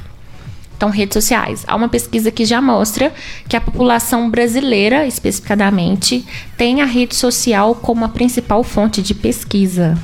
Então, 0.75 0.89
redes 0.89 1.13
sociais. 1.13 1.65
Há 1.67 1.75
uma 1.75 1.89
pesquisa 1.89 2.31
que 2.31 2.45
já 2.45 2.61
mostra 2.61 3.13
que 3.49 3.57
a 3.57 3.59
população 3.59 4.29
brasileira, 4.29 5.05
especificadamente, 5.05 6.25
tem 6.57 6.81
a 6.81 6.85
rede 6.85 7.15
social 7.15 7.75
como 7.75 8.05
a 8.05 8.09
principal 8.09 8.63
fonte 8.63 9.01
de 9.01 9.13
pesquisa 9.13 9.97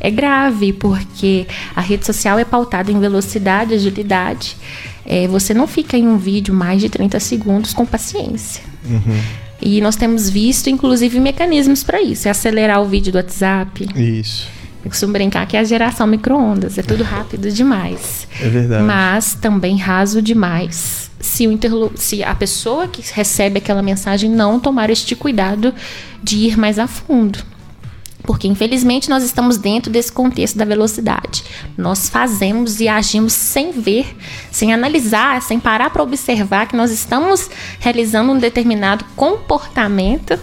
é 0.00 0.10
grave, 0.10 0.72
porque 0.72 1.46
a 1.74 1.80
rede 1.80 2.06
social 2.06 2.38
é 2.38 2.44
pautada 2.44 2.90
em 2.90 2.98
velocidade, 2.98 3.74
agilidade. 3.74 4.56
É, 5.04 5.26
você 5.26 5.52
não 5.54 5.66
fica 5.66 5.96
em 5.96 6.06
um 6.06 6.16
vídeo 6.16 6.54
mais 6.54 6.80
de 6.80 6.88
30 6.88 7.18
segundos 7.20 7.72
com 7.72 7.84
paciência. 7.84 8.62
Uhum. 8.84 9.20
E 9.60 9.80
nós 9.80 9.96
temos 9.96 10.30
visto, 10.30 10.70
inclusive, 10.70 11.18
mecanismos 11.18 11.82
para 11.82 12.00
isso. 12.00 12.28
É 12.28 12.30
acelerar 12.30 12.80
o 12.80 12.84
vídeo 12.84 13.10
do 13.10 13.16
WhatsApp. 13.16 13.88
Isso. 13.96 14.46
Eu 14.84 14.90
costumo 14.90 15.12
brincar 15.12 15.46
que 15.46 15.56
é 15.56 15.60
a 15.60 15.64
geração 15.64 16.06
micro-ondas. 16.06 16.78
É 16.78 16.82
tudo 16.82 17.02
rápido 17.02 17.50
demais. 17.50 18.28
É 18.40 18.48
verdade. 18.48 18.84
Mas 18.84 19.34
também 19.34 19.76
raso 19.76 20.22
demais. 20.22 21.10
Se, 21.18 21.46
o 21.48 21.50
interlo... 21.50 21.90
se 21.96 22.22
a 22.22 22.34
pessoa 22.34 22.86
que 22.86 23.02
recebe 23.12 23.58
aquela 23.58 23.82
mensagem 23.82 24.30
não 24.30 24.60
tomar 24.60 24.88
este 24.90 25.16
cuidado 25.16 25.74
de 26.22 26.36
ir 26.36 26.56
mais 26.56 26.78
a 26.78 26.86
fundo 26.86 27.40
porque 28.28 28.46
infelizmente 28.46 29.08
nós 29.08 29.24
estamos 29.24 29.56
dentro 29.56 29.90
desse 29.90 30.12
contexto 30.12 30.58
da 30.58 30.66
velocidade. 30.66 31.42
Nós 31.78 32.10
fazemos 32.10 32.78
e 32.78 32.86
agimos 32.86 33.32
sem 33.32 33.72
ver, 33.72 34.14
sem 34.50 34.70
analisar, 34.70 35.40
sem 35.40 35.58
parar 35.58 35.88
para 35.88 36.02
observar 36.02 36.68
que 36.68 36.76
nós 36.76 36.90
estamos 36.90 37.48
realizando 37.80 38.30
um 38.30 38.38
determinado 38.38 39.02
comportamento 39.16 40.38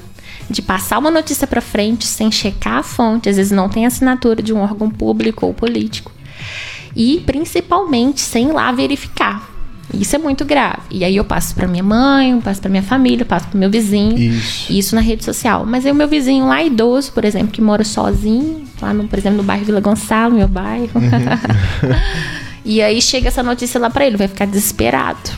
de 0.50 0.64
passar 0.64 0.98
uma 0.98 1.12
notícia 1.12 1.46
para 1.46 1.62
frente 1.62 2.08
sem 2.08 2.32
checar 2.32 2.80
a 2.80 2.84
fonte, 2.84 3.30
às 3.30 3.36
vezes 3.36 3.52
não 3.52 3.70
tem 3.70 3.86
assinatura 3.86 4.42
de 4.42 4.52
um 4.52 4.62
órgão 4.62 4.90
público 4.90 5.46
ou 5.46 5.54
político. 5.54 6.12
E 6.96 7.22
principalmente 7.24 8.20
sem 8.20 8.52
lá 8.52 8.72
verificar. 8.72 9.55
Isso 9.94 10.16
é 10.16 10.20
muito 10.20 10.44
grave. 10.44 10.82
E 10.90 11.04
aí 11.04 11.16
eu 11.16 11.24
passo 11.24 11.54
para 11.54 11.68
minha 11.68 11.84
mãe, 11.84 12.40
passo 12.42 12.60
para 12.60 12.70
minha 12.70 12.84
família, 12.84 13.26
passo 13.26 13.48
para 13.48 13.60
meu 13.60 13.70
vizinho. 13.70 14.18
Isso. 14.18 14.74
Isso 14.74 14.96
na 14.96 15.02
rede 15.02 15.24
social. 15.24 15.66
Mas 15.66 15.86
aí 15.86 15.92
o 15.92 15.96
meu 15.96 16.08
vizinho 16.08 16.48
lá 16.48 16.64
idoso, 16.64 17.12
por 17.12 17.24
exemplo, 17.24 17.50
que 17.50 17.62
mora 17.62 17.84
sozinho, 17.84 18.66
lá 18.82 18.94
no, 18.94 19.08
por 19.08 19.18
exemplo, 19.18 19.38
no 19.38 19.44
bairro 19.44 19.66
Vila 19.66 19.80
Gonçalo, 19.80 20.36
meu 20.36 20.48
bairro. 20.48 20.92
Uhum. 20.96 21.92
e 22.66 22.82
aí 22.82 23.02
chega 23.02 23.28
essa 23.28 23.44
notícia 23.44 23.80
lá 23.80 23.90
para 23.90 24.06
ele, 24.06 24.18
vai 24.18 24.28
ficar 24.28 24.46
desesperado. 24.46 25.32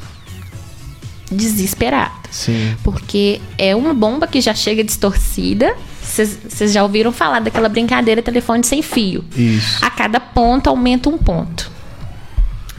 Desesperado. 1.29 2.13
Sim. 2.31 2.75
Porque 2.83 3.41
é 3.57 3.75
uma 3.75 3.93
bomba 3.93 4.27
que 4.27 4.39
já 4.39 4.53
chega 4.53 4.83
distorcida. 4.83 5.75
Vocês 6.01 6.71
já 6.71 6.83
ouviram 6.83 7.11
falar 7.11 7.41
daquela 7.41 7.67
brincadeira 7.67 8.21
telefone 8.21 8.63
sem 8.63 8.81
fio? 8.81 9.25
Isso. 9.35 9.83
A 9.83 9.89
cada 9.89 10.21
ponto 10.21 10.69
aumenta 10.69 11.09
um 11.09 11.17
ponto. 11.17 11.76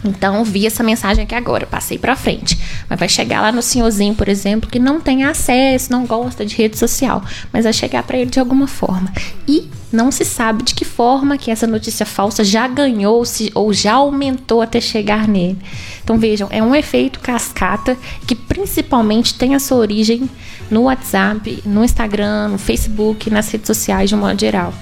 Então, 0.05 0.45
vi 0.45 0.67
essa 0.67 0.83
mensagem 0.83 1.25
aqui 1.25 1.35
agora, 1.35 1.67
passei 1.67 1.99
para 1.99 2.15
frente. 2.15 2.59
Mas 2.89 2.99
vai 2.99 3.09
chegar 3.09 3.41
lá 3.41 3.53
no 3.53 3.63
senhorzinho, 3.63 4.15
por 4.15 4.29
exemplo, 4.29 4.71
que 4.71 4.79
não 4.79 5.01
tem 5.01 5.25
acesso, 5.25 5.91
não 5.91 6.07
gosta 6.07 6.45
de 6.45 6.57
rede 6.57 6.79
social, 6.79 7.23
mas 7.53 7.65
vai 7.65 7.73
chegar 7.73 8.03
para 8.03 8.19
ele 8.19 8.31
de 8.31 8.39
alguma 8.39 8.67
forma. 8.67 9.13
E 9.47 9.69
não 9.93 10.11
se 10.11 10.25
sabe 10.25 10.63
de 10.63 10.75
que 10.75 10.85
forma 10.85 11.39
que 11.39 11.51
essa 11.51 11.67
notícia 11.67 12.05
falsa 12.05 12.45
já 12.45 12.69
ganhou 12.69 13.25
se, 13.25 13.51
ou 13.55 13.73
já 13.73 13.95
aumentou 13.95 14.61
até 14.61 14.81
chegar 14.81 15.27
nele. 15.27 15.59
Então 16.05 16.19
vejam, 16.19 16.49
é 16.51 16.63
um 16.63 16.75
efeito 16.75 17.21
cascata 17.21 17.97
que 18.27 18.35
principalmente 18.35 19.35
tem 19.35 19.55
a 19.55 19.61
sua 19.61 19.79
origem 19.79 20.29
no 20.71 20.83
WhatsApp, 20.83 21.63
no 21.65 21.85
Instagram, 21.85 22.49
no 22.49 22.59
Facebook, 22.59 23.31
nas 23.31 23.51
redes 23.51 23.67
sociais 23.67 24.11
de 24.11 24.15
um 24.15 24.19
modo 24.19 24.39
geral. 24.39 24.73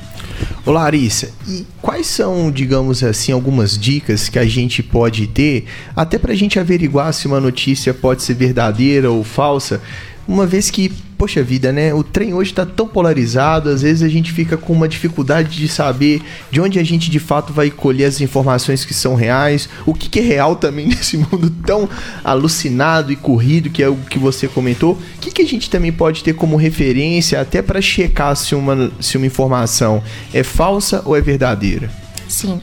Ô 0.64 0.72
Larissa, 0.72 1.30
e 1.46 1.64
quais 1.80 2.06
são, 2.06 2.50
digamos 2.50 3.02
assim, 3.02 3.32
algumas 3.32 3.78
dicas 3.78 4.28
que 4.28 4.38
a 4.38 4.44
gente 4.46 4.82
pode 4.82 5.26
ter, 5.26 5.64
até 5.94 6.18
para 6.18 6.32
a 6.32 6.36
gente 6.36 6.58
averiguar 6.58 7.12
se 7.12 7.26
uma 7.26 7.40
notícia 7.40 7.94
pode 7.94 8.22
ser 8.22 8.34
verdadeira 8.34 9.10
ou 9.10 9.22
falsa, 9.22 9.80
uma 10.26 10.46
vez 10.46 10.70
que 10.70 10.90
poxa 11.16 11.42
vida, 11.42 11.72
né? 11.72 11.94
O 11.94 12.02
trem 12.02 12.34
hoje 12.34 12.50
está 12.50 12.66
tão 12.66 12.86
polarizado, 12.86 13.70
às 13.70 13.82
vezes 13.82 14.02
a 14.02 14.08
gente 14.08 14.32
fica 14.32 14.56
com 14.56 14.72
uma 14.72 14.88
dificuldade 14.88 15.56
de 15.56 15.68
saber 15.68 16.20
de 16.50 16.60
onde 16.60 16.78
a 16.78 16.84
gente 16.84 17.10
de 17.10 17.18
fato 17.18 17.52
vai 17.52 17.70
colher 17.70 18.04
as 18.04 18.20
informações 18.20 18.84
que 18.84 18.92
são 18.92 19.14
reais, 19.14 19.68
o 19.86 19.94
que, 19.94 20.08
que 20.08 20.20
é 20.20 20.22
real 20.22 20.56
também 20.56 20.86
nesse 20.88 21.16
mundo 21.16 21.50
tão 21.64 21.88
alucinado 22.22 23.12
e 23.12 23.16
corrido 23.16 23.70
que 23.70 23.82
é 23.82 23.88
o 23.88 23.96
que 23.96 24.18
você 24.18 24.46
comentou. 24.46 24.98
Que, 25.36 25.42
a 25.42 25.46
gente 25.46 25.68
também 25.68 25.92
pode 25.92 26.24
ter 26.24 26.32
como 26.32 26.56
referência 26.56 27.38
até 27.38 27.60
para 27.60 27.78
checar 27.82 28.34
se 28.34 28.54
uma, 28.54 28.90
se 28.98 29.18
uma 29.18 29.26
informação 29.26 30.02
é 30.32 30.42
falsa 30.42 31.02
ou 31.04 31.14
é 31.14 31.20
verdadeira? 31.20 31.90
Sim. 32.26 32.58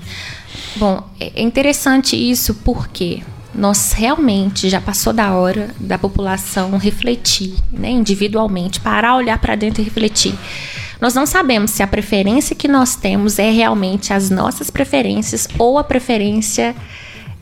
Bom, 0.77 1.07
é 1.19 1.43
interessante 1.43 2.15
isso 2.15 2.55
porque 2.65 3.21
nós 3.53 3.91
realmente 3.91 4.69
já 4.69 4.81
passou 4.81 5.13
da 5.13 5.35
hora 5.35 5.69
da 5.79 5.99
população 5.99 6.75
refletir, 6.77 7.53
né, 7.71 7.91
individualmente, 7.91 8.79
parar, 8.79 9.17
olhar 9.17 9.37
para 9.37 9.55
dentro 9.55 9.83
e 9.83 9.85
refletir. 9.85 10.33
Nós 10.99 11.13
não 11.13 11.27
sabemos 11.27 11.69
se 11.69 11.83
a 11.83 11.87
preferência 11.87 12.55
que 12.55 12.67
nós 12.67 12.95
temos 12.95 13.37
é 13.37 13.51
realmente 13.51 14.11
as 14.11 14.31
nossas 14.31 14.71
preferências 14.71 15.47
ou 15.59 15.77
a 15.77 15.83
preferência 15.83 16.75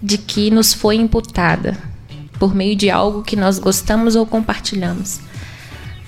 de 0.04 0.18
que 0.18 0.52
nos 0.52 0.74
foi 0.74 0.98
imputada 0.98 1.91
por 2.42 2.56
meio 2.56 2.76
de 2.76 2.90
algo 2.90 3.22
que 3.22 3.36
nós 3.36 3.60
gostamos 3.60 4.16
ou 4.16 4.26
compartilhamos. 4.26 5.20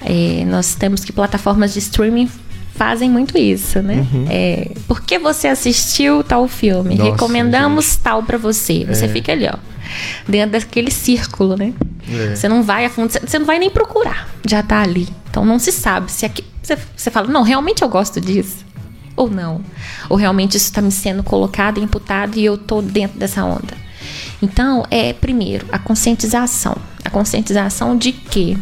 É, 0.01 0.43
nós 0.47 0.73
temos 0.73 1.05
que 1.05 1.13
plataformas 1.13 1.73
de 1.73 1.77
streaming 1.77 2.27
fazem 2.73 3.07
muito 3.07 3.37
isso, 3.37 3.83
né? 3.83 4.03
Uhum. 4.11 4.25
É, 4.27 4.71
por 4.87 5.01
que 5.01 5.19
você 5.19 5.47
assistiu 5.47 6.23
tal 6.23 6.47
filme? 6.47 6.95
Nossa, 6.95 7.11
Recomendamos 7.11 7.85
gente. 7.85 7.99
tal 7.99 8.23
para 8.23 8.39
você. 8.39 8.83
Você 8.83 9.05
é. 9.05 9.09
fica 9.09 9.31
ali, 9.31 9.45
ó 9.45 9.59
dentro 10.27 10.59
daquele 10.59 10.89
círculo, 10.89 11.55
né? 11.55 11.71
É. 12.09 12.35
Você 12.35 12.49
não 12.49 12.63
vai 12.63 12.83
a 12.85 12.89
fundo, 12.89 13.11
você 13.11 13.37
não 13.37 13.45
vai 13.45 13.59
nem 13.59 13.69
procurar, 13.69 14.27
já 14.43 14.63
tá 14.63 14.81
ali. 14.81 15.07
Então 15.29 15.45
não 15.45 15.59
se 15.59 15.71
sabe 15.71 16.11
se 16.11 16.25
aqui, 16.25 16.43
você, 16.63 16.75
você 16.95 17.11
fala, 17.11 17.27
não, 17.27 17.43
realmente 17.43 17.83
eu 17.83 17.89
gosto 17.89 18.19
disso. 18.19 18.65
Ou 19.15 19.29
não. 19.29 19.61
Ou 20.09 20.17
realmente 20.17 20.57
isso 20.57 20.65
está 20.65 20.81
me 20.81 20.91
sendo 20.91 21.21
colocado, 21.21 21.79
imputado 21.79 22.39
e 22.39 22.43
eu 22.43 22.57
tô 22.57 22.81
dentro 22.81 23.19
dessa 23.19 23.45
onda. 23.45 23.82
Então, 24.43 24.85
é 24.91 25.13
primeiro 25.13 25.65
a 25.71 25.79
conscientização. 25.79 26.75
A 27.05 27.09
conscientização 27.09 27.97
de 27.97 28.11
que 28.11 28.57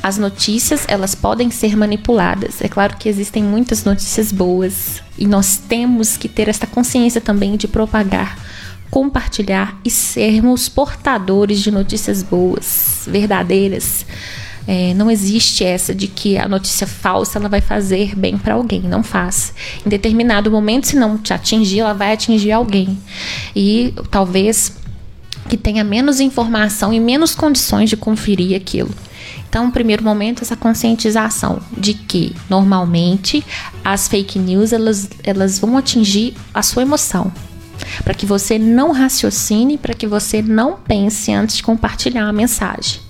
as 0.00 0.16
notícias 0.16 0.84
elas 0.86 1.12
podem 1.12 1.50
ser 1.50 1.76
manipuladas. 1.76 2.62
É 2.62 2.68
claro 2.68 2.96
que 2.96 3.08
existem 3.08 3.42
muitas 3.42 3.82
notícias 3.82 4.30
boas 4.30 5.02
e 5.18 5.26
nós 5.26 5.56
temos 5.56 6.16
que 6.16 6.28
ter 6.28 6.48
essa 6.48 6.68
consciência 6.68 7.20
também 7.20 7.56
de 7.56 7.66
propagar 7.66 8.38
compartilhar 8.90 9.76
e 9.84 9.90
sermos 9.90 10.68
portadores 10.68 11.58
de 11.58 11.72
notícias 11.72 12.22
boas, 12.22 13.02
verdadeiras. 13.08 14.06
É, 14.66 14.94
não 14.94 15.10
existe 15.10 15.62
essa 15.62 15.94
de 15.94 16.06
que 16.06 16.38
a 16.38 16.48
notícia 16.48 16.86
falsa 16.86 17.38
ela 17.38 17.48
vai 17.48 17.60
fazer 17.60 18.14
bem 18.16 18.38
para 18.38 18.54
alguém, 18.54 18.80
não 18.80 19.02
faz. 19.02 19.52
Em 19.84 19.88
determinado 19.88 20.50
momento, 20.50 20.86
se 20.86 20.96
não 20.96 21.18
te 21.18 21.34
atingir, 21.34 21.80
ela 21.80 21.92
vai 21.92 22.12
atingir 22.12 22.52
alguém. 22.52 22.98
E 23.54 23.92
talvez 24.10 24.72
que 25.48 25.56
tenha 25.56 25.84
menos 25.84 26.20
informação 26.20 26.92
e 26.92 27.00
menos 27.00 27.34
condições 27.34 27.90
de 27.90 27.96
conferir 27.96 28.56
aquilo. 28.56 28.90
Então, 29.48 29.66
no 29.66 29.72
primeiro 29.72 30.02
momento, 30.02 30.42
essa 30.42 30.56
conscientização 30.56 31.60
de 31.76 31.94
que, 31.94 32.34
normalmente, 32.48 33.44
as 33.84 34.08
fake 34.08 34.38
news 34.38 34.72
elas, 34.72 35.08
elas 35.22 35.58
vão 35.58 35.76
atingir 35.76 36.34
a 36.52 36.62
sua 36.62 36.82
emoção, 36.82 37.32
para 38.02 38.14
que 38.14 38.26
você 38.26 38.58
não 38.58 38.90
raciocine, 38.90 39.78
para 39.78 39.94
que 39.94 40.06
você 40.06 40.42
não 40.42 40.76
pense 40.76 41.32
antes 41.32 41.56
de 41.56 41.62
compartilhar 41.62 42.26
a 42.26 42.32
mensagem. 42.32 43.03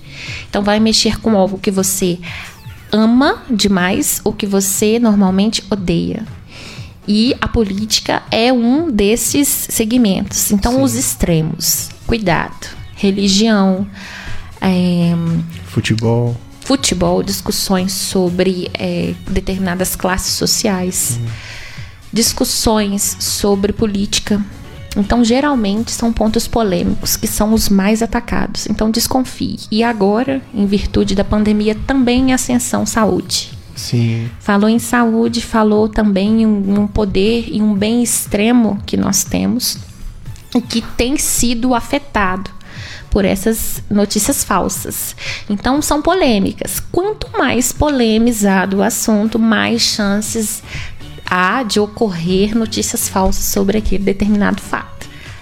Então, 0.49 0.63
vai 0.63 0.79
mexer 0.79 1.19
com 1.19 1.37
algo 1.37 1.57
que 1.57 1.71
você 1.71 2.19
ama 2.91 3.43
demais 3.49 4.21
ou 4.23 4.33
que 4.33 4.45
você 4.45 4.99
normalmente 4.99 5.63
odeia. 5.69 6.25
E 7.07 7.35
a 7.39 7.47
política 7.47 8.23
é 8.31 8.51
um 8.51 8.89
desses 8.89 9.47
segmentos. 9.47 10.51
Então, 10.51 10.73
Sim. 10.73 10.81
os 10.81 10.95
extremos. 10.95 11.89
Cuidado. 12.07 12.67
Religião. 12.95 13.87
É, 14.59 15.13
futebol. 15.65 16.35
Futebol, 16.61 17.21
discussões 17.21 17.91
sobre 17.91 18.71
é, 18.73 19.13
determinadas 19.29 19.95
classes 19.95 20.33
sociais. 20.33 21.19
Hum 21.21 21.25
discussões 22.15 23.17
sobre 23.19 23.73
política. 23.73 24.41
Então, 24.95 25.23
geralmente 25.23 25.91
são 25.91 26.11
pontos 26.13 26.47
polêmicos 26.47 27.17
que 27.17 27.27
são 27.27 27.53
os 27.53 27.69
mais 27.69 28.01
atacados. 28.01 28.67
Então, 28.67 28.89
desconfie. 28.89 29.59
E 29.69 29.83
agora, 29.83 30.41
em 30.53 30.65
virtude 30.65 31.15
da 31.15 31.23
pandemia, 31.23 31.75
também 31.87 32.29
em 32.29 32.33
ascensão 32.33 32.85
saúde. 32.85 33.51
Sim. 33.75 34.29
Falou 34.39 34.69
em 34.69 34.79
saúde, 34.79 35.41
falou 35.41 35.89
também 35.89 36.43
em 36.43 36.45
um 36.45 36.87
poder 36.87 37.49
e 37.51 37.61
um 37.61 37.73
bem 37.73 38.01
extremo 38.01 38.79
que 38.85 38.95
nós 38.95 39.23
temos 39.23 39.77
e 40.55 40.61
que 40.61 40.81
tem 40.81 41.17
sido 41.17 41.73
afetado 41.73 42.49
por 43.09 43.23
essas 43.23 43.81
notícias 43.89 44.43
falsas. 44.43 45.15
Então 45.49 45.81
são 45.81 46.01
polêmicas. 46.01 46.81
Quanto 46.91 47.29
mais 47.37 47.71
polemizado 47.71 48.77
o 48.77 48.83
assunto, 48.83 49.39
mais 49.39 49.81
chances 49.81 50.61
há 51.25 51.63
de 51.63 51.79
ocorrer 51.79 52.55
notícias 52.55 53.09
falsas 53.09 53.45
sobre 53.45 53.77
aquele 53.77 54.03
determinado 54.03 54.61
fato 54.61 54.94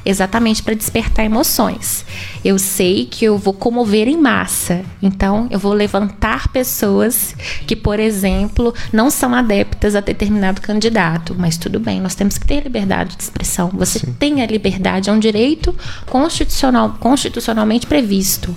exatamente 0.05 0.61
para 0.61 0.73
despertar 0.73 1.25
emoções. 1.25 2.05
Eu 2.43 2.59
sei 2.59 3.05
que 3.05 3.23
eu 3.23 3.37
vou 3.37 3.53
comover 3.53 4.07
em 4.07 4.17
massa, 4.17 4.83
então 5.01 5.47
eu 5.49 5.57
vou 5.57 5.73
levantar 5.73 6.49
pessoas 6.49 7.35
que, 7.65 7.75
por 7.75 7.99
exemplo, 7.99 8.73
não 8.91 9.09
são 9.09 9.33
adeptas 9.33 9.95
a 9.95 10.01
determinado 10.01 10.61
candidato, 10.61 11.35
mas 11.37 11.57
tudo 11.57 11.79
bem, 11.79 12.01
nós 12.01 12.15
temos 12.15 12.37
que 12.37 12.45
ter 12.45 12.63
liberdade 12.63 13.15
de 13.15 13.23
expressão. 13.23 13.69
Você 13.73 13.99
Sim. 13.99 14.13
tem 14.19 14.41
a 14.41 14.45
liberdade, 14.45 15.09
é 15.09 15.13
um 15.13 15.19
direito 15.19 15.73
constitucional, 16.07 16.97
constitucionalmente 16.99 17.87
previsto. 17.87 18.55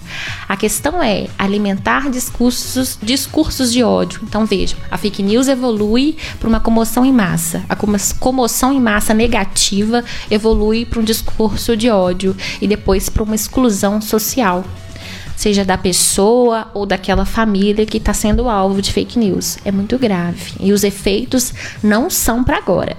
A 0.49 0.57
questão 0.57 1.03
é 1.03 1.29
alimentar 1.39 2.11
discursos, 2.11 2.99
discursos 3.01 3.73
de 3.73 3.85
ódio. 3.85 4.21
Então 4.25 4.45
vejam, 4.45 4.79
a 4.91 4.99
fake 4.99 5.23
news 5.23 5.47
evolui 5.47 6.17
para 6.41 6.49
uma 6.49 6.61
comoção 6.61 7.05
em 7.05 7.13
massa. 7.13 7.65
A 7.69 7.77
comoção 8.19 8.73
em 8.73 8.81
massa 8.81 9.15
negativa 9.15 10.05
evolui 10.31 10.85
para 10.85 11.01
um 11.01 11.05
discurso 11.05 11.36
discurso 11.37 11.77
de 11.77 11.91
ódio 11.91 12.35
e 12.63 12.67
depois 12.67 13.11
para 13.11 13.23
uma 13.23 13.35
exclusão 13.35 14.01
social, 14.01 14.65
seja 15.37 15.67
da 15.67 15.77
pessoa 15.77 16.69
ou 16.73 16.87
daquela 16.87 17.27
família 17.27 17.85
que 17.85 17.99
está 17.99 18.15
sendo 18.15 18.49
alvo 18.49 18.81
de 18.81 18.91
fake 18.91 19.19
news. 19.19 19.59
É 19.63 19.71
muito 19.71 19.99
grave 19.99 20.55
e 20.59 20.73
os 20.73 20.83
efeitos 20.83 21.53
não 21.83 22.09
são 22.09 22.43
para 22.43 22.57
agora. 22.57 22.97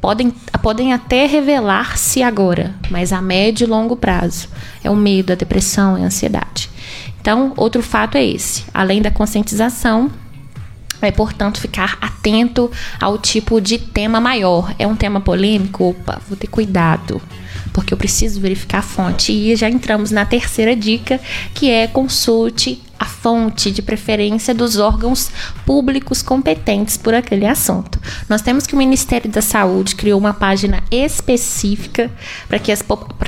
Podem, 0.00 0.32
podem 0.62 0.92
até 0.92 1.26
revelar-se 1.26 2.22
agora, 2.22 2.72
mas 2.88 3.12
a 3.12 3.20
médio 3.20 3.64
e 3.64 3.68
longo 3.68 3.96
prazo. 3.96 4.48
É 4.84 4.88
o 4.88 4.94
medo, 4.94 5.32
a 5.32 5.36
depressão, 5.36 5.96
a 5.96 5.98
ansiedade. 5.98 6.70
Então, 7.20 7.52
outro 7.56 7.82
fato 7.82 8.16
é 8.16 8.24
esse. 8.24 8.62
Além 8.72 9.02
da 9.02 9.10
conscientização, 9.10 10.12
é, 11.02 11.10
portanto, 11.10 11.58
ficar 11.58 11.98
atento 12.00 12.70
ao 13.00 13.18
tipo 13.18 13.60
de 13.60 13.78
tema 13.78 14.20
maior. 14.20 14.72
É 14.78 14.86
um 14.86 14.94
tema 14.94 15.20
polêmico? 15.20 15.90
Opa, 15.90 16.20
vou 16.28 16.36
ter 16.36 16.46
cuidado 16.46 17.20
porque 17.72 17.92
eu 17.92 17.98
preciso 17.98 18.40
verificar 18.40 18.78
a 18.78 18.82
fonte. 18.82 19.32
E 19.32 19.54
já 19.56 19.68
entramos 19.68 20.10
na 20.10 20.24
terceira 20.24 20.74
dica, 20.74 21.20
que 21.54 21.70
é 21.70 21.86
consulte 21.86 22.82
a 22.98 23.04
fonte 23.04 23.70
de 23.70 23.82
preferência 23.82 24.54
dos 24.54 24.78
órgãos 24.78 25.30
públicos 25.64 26.22
competentes 26.22 26.96
por 26.96 27.14
aquele 27.14 27.46
assunto. 27.46 28.00
Nós 28.28 28.42
temos 28.42 28.66
que 28.66 28.74
o 28.74 28.78
Ministério 28.78 29.30
da 29.30 29.42
Saúde 29.42 29.94
criou 29.94 30.18
uma 30.18 30.32
página 30.32 30.82
específica 30.90 32.10
para 32.48 32.58
que, 32.58 32.72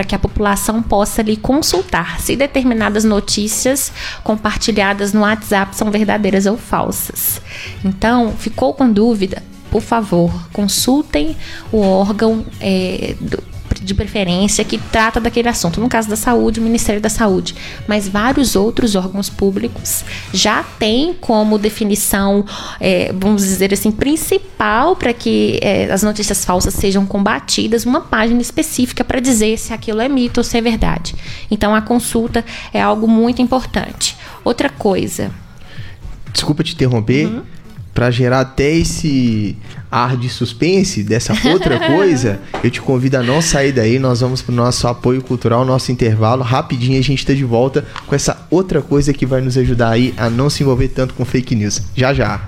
que 0.07 0.15
a 0.15 0.19
população 0.19 0.83
possa 0.83 1.21
ali 1.21 1.37
consultar 1.37 2.21
se 2.21 2.35
determinadas 2.35 3.05
notícias 3.05 3.93
compartilhadas 4.25 5.13
no 5.13 5.21
WhatsApp 5.21 5.77
são 5.77 5.91
verdadeiras 5.91 6.47
ou 6.47 6.57
falsas. 6.57 7.41
Então, 7.85 8.33
ficou 8.33 8.73
com 8.73 8.91
dúvida? 8.91 9.43
Por 9.71 9.83
favor, 9.83 10.49
consultem 10.51 11.37
o 11.71 11.81
órgão 11.81 12.45
é, 12.59 13.15
do, 13.21 13.43
de 13.83 13.95
preferência 13.95 14.65
que 14.65 14.79
trata 14.79 15.21
daquele 15.21 15.49
assunto. 15.49 15.81
No 15.81 15.89
caso 15.89 16.09
da 16.09 16.17
saúde, 16.17 16.61
o 16.61 16.63
Ministério 16.63 17.01
da 17.01 17.09
Saúde, 17.09 17.55
mas 17.87 18.09
vários 18.09 18.57
outros 18.57 18.95
órgãos 18.95 19.29
públicos 19.29 20.05
já 20.33 20.63
têm 20.63 21.15
como 21.15 21.59
definição, 21.59 22.45
é, 22.81 23.13
vamos 23.13 23.43
dizer 23.43 23.73
assim, 23.73 23.91
principal 23.91 24.97
para 24.97 25.13
que 25.13 25.59
é, 25.63 25.91
as 25.91 26.03
notícias 26.03 26.45
falsas 26.45 26.75
sejam 26.75 27.07
combatidas, 27.07 27.85
uma 27.85 28.01
página 28.01 28.41
específica 28.41 29.05
para 29.05 29.21
dizer 29.21 29.59
se 29.59 29.73
aquilo 29.73 30.01
é 30.01 30.09
mito 30.09 30.41
ou 30.41 30.45
se 30.45 30.57
é 30.57 30.61
verdade. 30.61 31.15
Então 31.51 31.75
a 31.75 31.83
consulta 31.83 32.45
é 32.73 32.81
algo 32.81 33.07
muito 33.07 33.43
importante. 33.43 34.17
Outra 34.45 34.69
coisa. 34.69 35.31
Desculpa 36.33 36.63
te 36.63 36.75
interromper. 36.75 37.27
Uhum 37.27 37.59
para 37.99 38.13
gerar 38.13 38.43
até 38.43 38.77
esse 38.77 39.57
ar 39.91 40.17
de 40.17 40.29
suspense 40.29 41.03
dessa 41.03 41.33
outra 41.49 41.79
coisa, 41.89 42.41
eu 42.63 42.71
te 42.71 42.81
convido 42.81 43.17
a 43.17 43.23
não 43.23 43.41
sair 43.41 43.73
daí. 43.73 43.99
Nós 43.99 44.21
vamos 44.21 44.43
para 44.43 44.53
o 44.53 44.57
nosso 44.57 44.87
apoio 44.87 45.23
cultural, 45.23 45.65
nosso 45.65 45.91
intervalo. 45.93 46.43
Rapidinho 46.43 46.99
a 46.99 47.03
gente 47.03 47.19
está 47.21 47.33
de 47.33 47.45
volta 47.45 47.85
com 48.07 48.15
essa 48.15 48.47
outra 48.51 48.83
coisa 48.83 49.13
que 49.13 49.27
vai 49.27 49.41
nos 49.41 49.57
ajudar 49.57 49.91
aí 49.91 50.15
a 50.17 50.29
não 50.29 50.51
se 50.51 50.63
envolver 50.63 50.89
tanto 50.89 51.15
com 51.15 51.25
fake 51.25 51.55
news. 51.55 51.83
Já 51.95 52.13
já. 52.15 52.41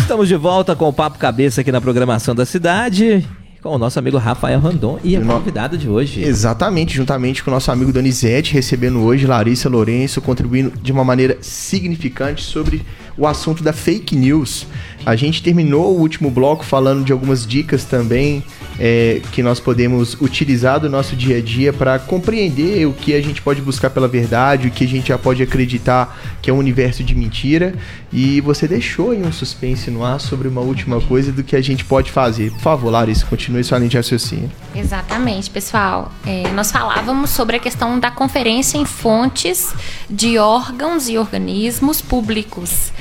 Estamos 0.00 0.28
de 0.28 0.36
volta 0.36 0.74
com 0.74 0.88
o 0.88 0.92
Papo 0.92 1.18
Cabeça 1.18 1.60
aqui 1.60 1.72
na 1.72 1.80
programação 1.80 2.34
da 2.34 2.46
cidade 2.46 3.26
com 3.66 3.74
o 3.74 3.78
nosso 3.78 3.98
amigo 3.98 4.16
Rafael 4.16 4.60
Randon 4.60 5.00
e 5.02 5.16
a 5.16 5.20
convidada 5.20 5.76
de 5.76 5.88
hoje. 5.88 6.22
Exatamente, 6.22 6.94
juntamente 6.94 7.42
com 7.42 7.50
o 7.50 7.54
nosso 7.54 7.72
amigo 7.72 7.92
Donizete, 7.92 8.54
recebendo 8.54 9.02
hoje 9.02 9.26
Larissa 9.26 9.68
Lourenço, 9.68 10.20
contribuindo 10.20 10.72
de 10.80 10.92
uma 10.92 11.02
maneira 11.02 11.36
significante 11.40 12.44
sobre 12.44 12.82
o 13.16 13.26
assunto 13.26 13.62
da 13.62 13.72
fake 13.72 14.14
news. 14.14 14.66
A 15.04 15.14
gente 15.14 15.42
terminou 15.42 15.96
o 15.96 16.00
último 16.00 16.30
bloco 16.30 16.64
falando 16.64 17.04
de 17.04 17.12
algumas 17.12 17.46
dicas 17.46 17.84
também 17.84 18.42
é, 18.78 19.22
que 19.32 19.42
nós 19.42 19.60
podemos 19.60 20.14
utilizar 20.20 20.80
do 20.80 20.90
nosso 20.90 21.14
dia 21.14 21.38
a 21.38 21.40
dia 21.40 21.72
para 21.72 21.98
compreender 21.98 22.86
o 22.86 22.92
que 22.92 23.14
a 23.14 23.22
gente 23.22 23.40
pode 23.40 23.62
buscar 23.62 23.90
pela 23.90 24.08
verdade, 24.08 24.68
o 24.68 24.70
que 24.70 24.84
a 24.84 24.88
gente 24.88 25.08
já 25.08 25.18
pode 25.18 25.42
acreditar 25.42 26.18
que 26.42 26.50
é 26.50 26.52
um 26.52 26.58
universo 26.58 27.04
de 27.04 27.14
mentira. 27.14 27.74
E 28.12 28.40
você 28.40 28.66
deixou 28.66 29.12
aí 29.12 29.22
um 29.22 29.32
suspense 29.32 29.90
no 29.90 30.04
ar 30.04 30.20
sobre 30.20 30.48
uma 30.48 30.60
última 30.60 31.00
coisa 31.00 31.30
do 31.30 31.44
que 31.44 31.54
a 31.54 31.62
gente 31.62 31.84
pode 31.84 32.10
fazer. 32.10 32.50
Por 32.52 32.60
favor, 32.60 32.90
Larissa, 32.90 33.24
continue 33.26 33.62
sua 33.62 33.78
linha 33.78 33.90
de 33.90 33.96
raciocínio. 33.96 34.50
Exatamente, 34.74 35.50
pessoal. 35.50 36.12
É, 36.26 36.50
nós 36.50 36.70
falávamos 36.72 37.30
sobre 37.30 37.56
a 37.56 37.58
questão 37.60 37.98
da 37.98 38.10
conferência 38.10 38.76
em 38.76 38.84
fontes 38.84 39.72
de 40.10 40.36
órgãos 40.38 41.08
e 41.08 41.16
organismos 41.16 42.00
públicos 42.00 42.92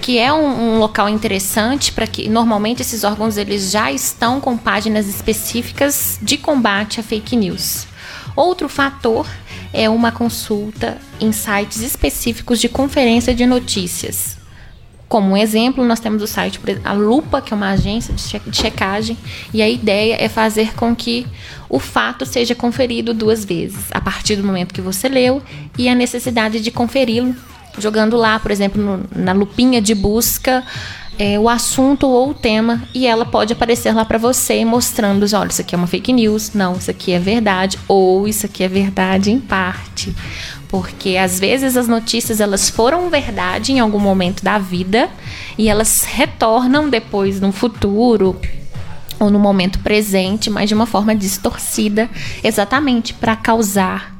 que 0.00 0.18
é 0.18 0.32
um, 0.32 0.74
um 0.74 0.78
local 0.78 1.08
interessante 1.08 1.92
para 1.92 2.06
que 2.06 2.28
normalmente 2.28 2.82
esses 2.82 3.04
órgãos 3.04 3.36
eles 3.36 3.70
já 3.70 3.92
estão 3.92 4.40
com 4.40 4.56
páginas 4.56 5.08
específicas 5.08 6.18
de 6.22 6.36
combate 6.36 7.00
a 7.00 7.02
fake 7.02 7.36
news. 7.36 7.86
Outro 8.34 8.68
fator 8.68 9.26
é 9.72 9.88
uma 9.88 10.12
consulta 10.12 10.98
em 11.20 11.32
sites 11.32 11.80
específicos 11.80 12.58
de 12.58 12.68
conferência 12.68 13.34
de 13.34 13.44
notícias. 13.44 14.38
Como 15.08 15.30
um 15.30 15.36
exemplo, 15.36 15.84
nós 15.84 16.00
temos 16.00 16.22
o 16.22 16.26
site 16.26 16.60
a 16.84 16.92
Lupa, 16.92 17.40
que 17.40 17.54
é 17.54 17.56
uma 17.56 17.70
agência 17.70 18.12
de 18.14 18.56
checagem, 18.56 19.16
e 19.54 19.62
a 19.62 19.68
ideia 19.68 20.16
é 20.20 20.28
fazer 20.28 20.74
com 20.74 20.94
que 20.94 21.26
o 21.68 21.78
fato 21.78 22.26
seja 22.26 22.54
conferido 22.54 23.14
duas 23.14 23.42
vezes, 23.42 23.86
a 23.90 24.00
partir 24.00 24.36
do 24.36 24.44
momento 24.44 24.74
que 24.74 24.82
você 24.82 25.08
leu 25.08 25.42
e 25.78 25.88
a 25.88 25.94
necessidade 25.94 26.60
de 26.60 26.70
conferi-lo 26.70 27.34
jogando 27.80 28.16
lá, 28.16 28.38
por 28.38 28.50
exemplo, 28.50 28.82
no, 28.82 29.04
na 29.14 29.32
lupinha 29.32 29.80
de 29.80 29.94
busca 29.94 30.64
é, 31.18 31.38
o 31.38 31.48
assunto 31.48 32.06
ou 32.06 32.30
o 32.30 32.34
tema 32.34 32.82
e 32.94 33.06
ela 33.06 33.26
pode 33.26 33.52
aparecer 33.52 33.92
lá 33.92 34.04
para 34.04 34.18
você 34.18 34.64
mostrando, 34.64 35.26
olha, 35.34 35.48
isso 35.48 35.60
aqui 35.60 35.74
é 35.74 35.78
uma 35.78 35.86
fake 35.86 36.12
news, 36.12 36.52
não, 36.54 36.76
isso 36.76 36.90
aqui 36.90 37.12
é 37.12 37.18
verdade 37.18 37.76
ou 37.88 38.28
isso 38.28 38.46
aqui 38.46 38.62
é 38.62 38.68
verdade 38.68 39.32
em 39.32 39.40
parte. 39.40 40.14
Porque 40.68 41.16
às 41.16 41.40
vezes 41.40 41.76
as 41.76 41.88
notícias 41.88 42.40
elas 42.40 42.70
foram 42.70 43.10
verdade 43.10 43.72
em 43.72 43.80
algum 43.80 43.98
momento 43.98 44.44
da 44.44 44.58
vida 44.58 45.08
e 45.56 45.68
elas 45.68 46.04
retornam 46.04 46.88
depois 46.88 47.40
no 47.40 47.50
futuro 47.50 48.36
ou 49.18 49.30
no 49.30 49.38
momento 49.40 49.80
presente, 49.80 50.48
mas 50.48 50.68
de 50.68 50.74
uma 50.74 50.86
forma 50.86 51.16
distorcida, 51.16 52.08
exatamente 52.44 53.12
para 53.12 53.34
causar 53.34 54.16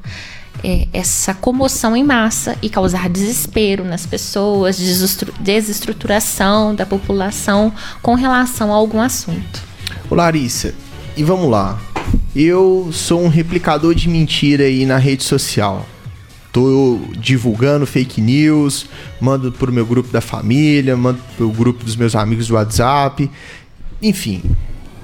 é, 0.62 0.87
essa 0.92 1.35
comoção 1.35 1.97
em 1.97 2.05
massa 2.05 2.57
e 2.62 2.68
causar 2.68 3.09
desespero 3.09 3.85
nas 3.85 4.07
pessoas, 4.07 4.79
desestruturação 5.40 6.75
da 6.75 6.85
população 6.85 7.73
com 8.03 8.14
relação 8.14 8.73
a 8.73 8.77
algum 8.77 9.01
assunto. 9.01 9.62
Ô 10.11 10.14
Larissa, 10.14 10.75
e 11.16 11.23
vamos 11.23 11.51
lá. 11.51 11.79
Eu 12.35 12.90
sou 12.92 13.23
um 13.23 13.29
replicador 13.29 13.94
de 13.94 14.09
mentira 14.09 14.64
aí 14.64 14.87
na 14.87 14.97
rede 14.97 15.25
social. 15.25 15.87
Tô 16.53 16.99
divulgando 17.16 17.87
fake 17.87 18.21
news, 18.21 18.87
mando 19.21 19.53
pro 19.53 19.73
meu 19.73 19.85
grupo 19.85 20.11
da 20.11 20.21
família, 20.21 20.97
mando 20.97 21.21
pro 21.37 21.51
grupo 21.51 21.85
dos 21.85 21.94
meus 21.94 22.16
amigos 22.16 22.49
do 22.49 22.55
WhatsApp. 22.55 23.31
Enfim, 24.01 24.42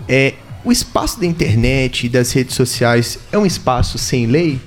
é, 0.09 0.35
o 0.65 0.73
espaço 0.73 1.21
da 1.21 1.27
internet 1.27 2.07
e 2.07 2.09
das 2.09 2.33
redes 2.33 2.55
sociais 2.55 3.19
é 3.31 3.39
um 3.39 3.45
espaço 3.45 3.99
sem 3.99 4.27
lei? 4.27 4.61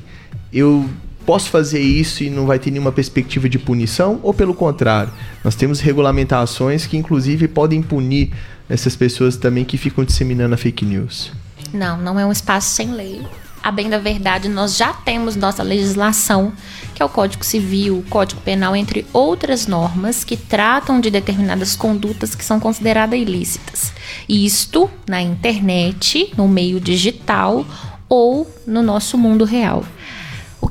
Eu 0.51 0.89
posso 1.25 1.49
fazer 1.49 1.81
isso 1.81 2.23
e 2.23 2.29
não 2.29 2.45
vai 2.45 2.57
ter 2.57 2.71
nenhuma 2.71 2.91
perspectiva 2.91 3.49
de 3.49 3.59
punição? 3.59 4.19
Ou 4.23 4.33
pelo 4.33 4.53
contrário, 4.53 5.11
nós 5.43 5.55
temos 5.55 5.81
regulamentações 5.81 6.85
que 6.85 6.95
inclusive 6.95 7.47
podem 7.47 7.81
punir 7.81 8.31
essas 8.69 8.95
pessoas 8.95 9.35
também 9.35 9.65
que 9.65 9.77
ficam 9.77 10.03
disseminando 10.03 10.55
a 10.55 10.57
fake 10.57 10.85
news? 10.85 11.31
Não, 11.73 11.97
não 11.97 12.19
é 12.19 12.25
um 12.25 12.31
espaço 12.31 12.69
sem 12.69 12.91
lei. 12.91 13.21
A 13.61 13.71
bem 13.71 13.89
da 13.89 13.97
verdade, 13.97 14.47
nós 14.47 14.77
já 14.77 14.93
temos 14.93 15.35
nossa 15.35 15.61
legislação, 15.61 16.53
que 16.95 17.01
é 17.01 17.05
o 17.05 17.09
Código 17.09 17.43
Civil, 17.43 17.97
o 17.97 18.03
Código 18.03 18.39
Penal, 18.39 18.73
entre 18.75 19.05
outras 19.11 19.67
normas 19.67 20.23
que 20.23 20.37
tratam 20.37 21.01
de 21.01 21.09
determinadas 21.09 21.75
condutas 21.75 22.33
que 22.33 22.45
são 22.45 22.61
consideradas 22.61 23.19
ilícitas. 23.19 23.91
Isto 24.29 24.89
na 25.09 25.21
internet, 25.21 26.31
no 26.37 26.47
meio 26.47 26.79
digital 26.79 27.65
ou 28.07 28.49
no 28.65 28.81
nosso 28.81 29.17
mundo 29.17 29.43
real. 29.43 29.83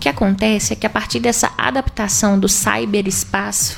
O 0.07 0.09
que 0.09 0.15
acontece 0.15 0.73
é 0.73 0.77
que 0.77 0.87
a 0.87 0.91
partir 0.91 1.19
dessa 1.19 1.51
adaptação 1.59 2.39
do 2.39 2.49
cyberespaço, 2.49 3.77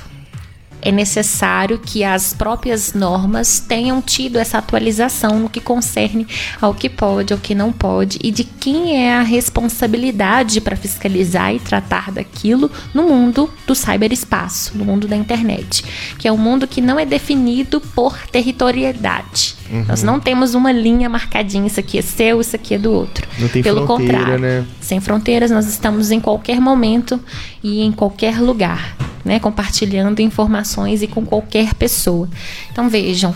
é 0.80 0.92
necessário 0.92 1.78
que 1.78 2.04
as 2.04 2.32
próprias 2.32 2.94
normas 2.94 3.60
tenham 3.60 4.00
tido 4.00 4.38
essa 4.38 4.58
atualização 4.58 5.38
no 5.40 5.48
que 5.48 5.60
concerne 5.60 6.26
ao 6.60 6.74
que 6.74 6.88
pode, 6.88 7.32
ao 7.32 7.38
que 7.38 7.54
não 7.54 7.72
pode 7.72 8.18
e 8.22 8.30
de 8.30 8.44
quem 8.44 9.04
é 9.04 9.14
a 9.14 9.22
responsabilidade 9.22 10.60
para 10.60 10.76
fiscalizar 10.76 11.54
e 11.54 11.58
tratar 11.58 12.10
daquilo 12.12 12.70
no 12.94 13.02
mundo 13.04 13.50
do 13.66 13.74
cyberespaço, 13.74 14.76
no 14.76 14.84
mundo 14.84 15.08
da 15.08 15.16
internet, 15.16 15.84
que 16.18 16.28
é 16.28 16.32
um 16.32 16.36
mundo 16.36 16.66
que 16.66 16.80
não 16.80 16.98
é 16.98 17.04
definido 17.04 17.80
por 17.80 18.16
territorialidade. 18.26 19.56
Uhum. 19.70 19.84
Nós 19.86 20.02
não 20.02 20.18
temos 20.18 20.54
uma 20.54 20.72
linha 20.72 21.08
marcadinha, 21.08 21.66
isso 21.66 21.80
aqui 21.80 21.98
é 21.98 22.02
seu, 22.02 22.40
isso 22.40 22.56
aqui 22.56 22.74
é 22.74 22.78
do 22.78 22.92
outro. 22.92 23.26
Não 23.38 23.48
tem 23.48 23.62
Pelo 23.62 23.86
contrário, 23.86 24.38
né? 24.38 24.64
sem 24.80 25.00
fronteiras, 25.00 25.50
nós 25.50 25.66
estamos 25.66 26.10
em 26.10 26.20
qualquer 26.20 26.60
momento 26.60 27.20
e 27.62 27.82
em 27.82 27.92
qualquer 27.92 28.40
lugar, 28.40 28.96
né? 29.28 29.38
Compartilhando 29.38 30.20
informações 30.20 31.02
e 31.02 31.06
com 31.06 31.24
qualquer 31.24 31.74
pessoa. 31.74 32.28
Então 32.72 32.88
vejam, 32.88 33.34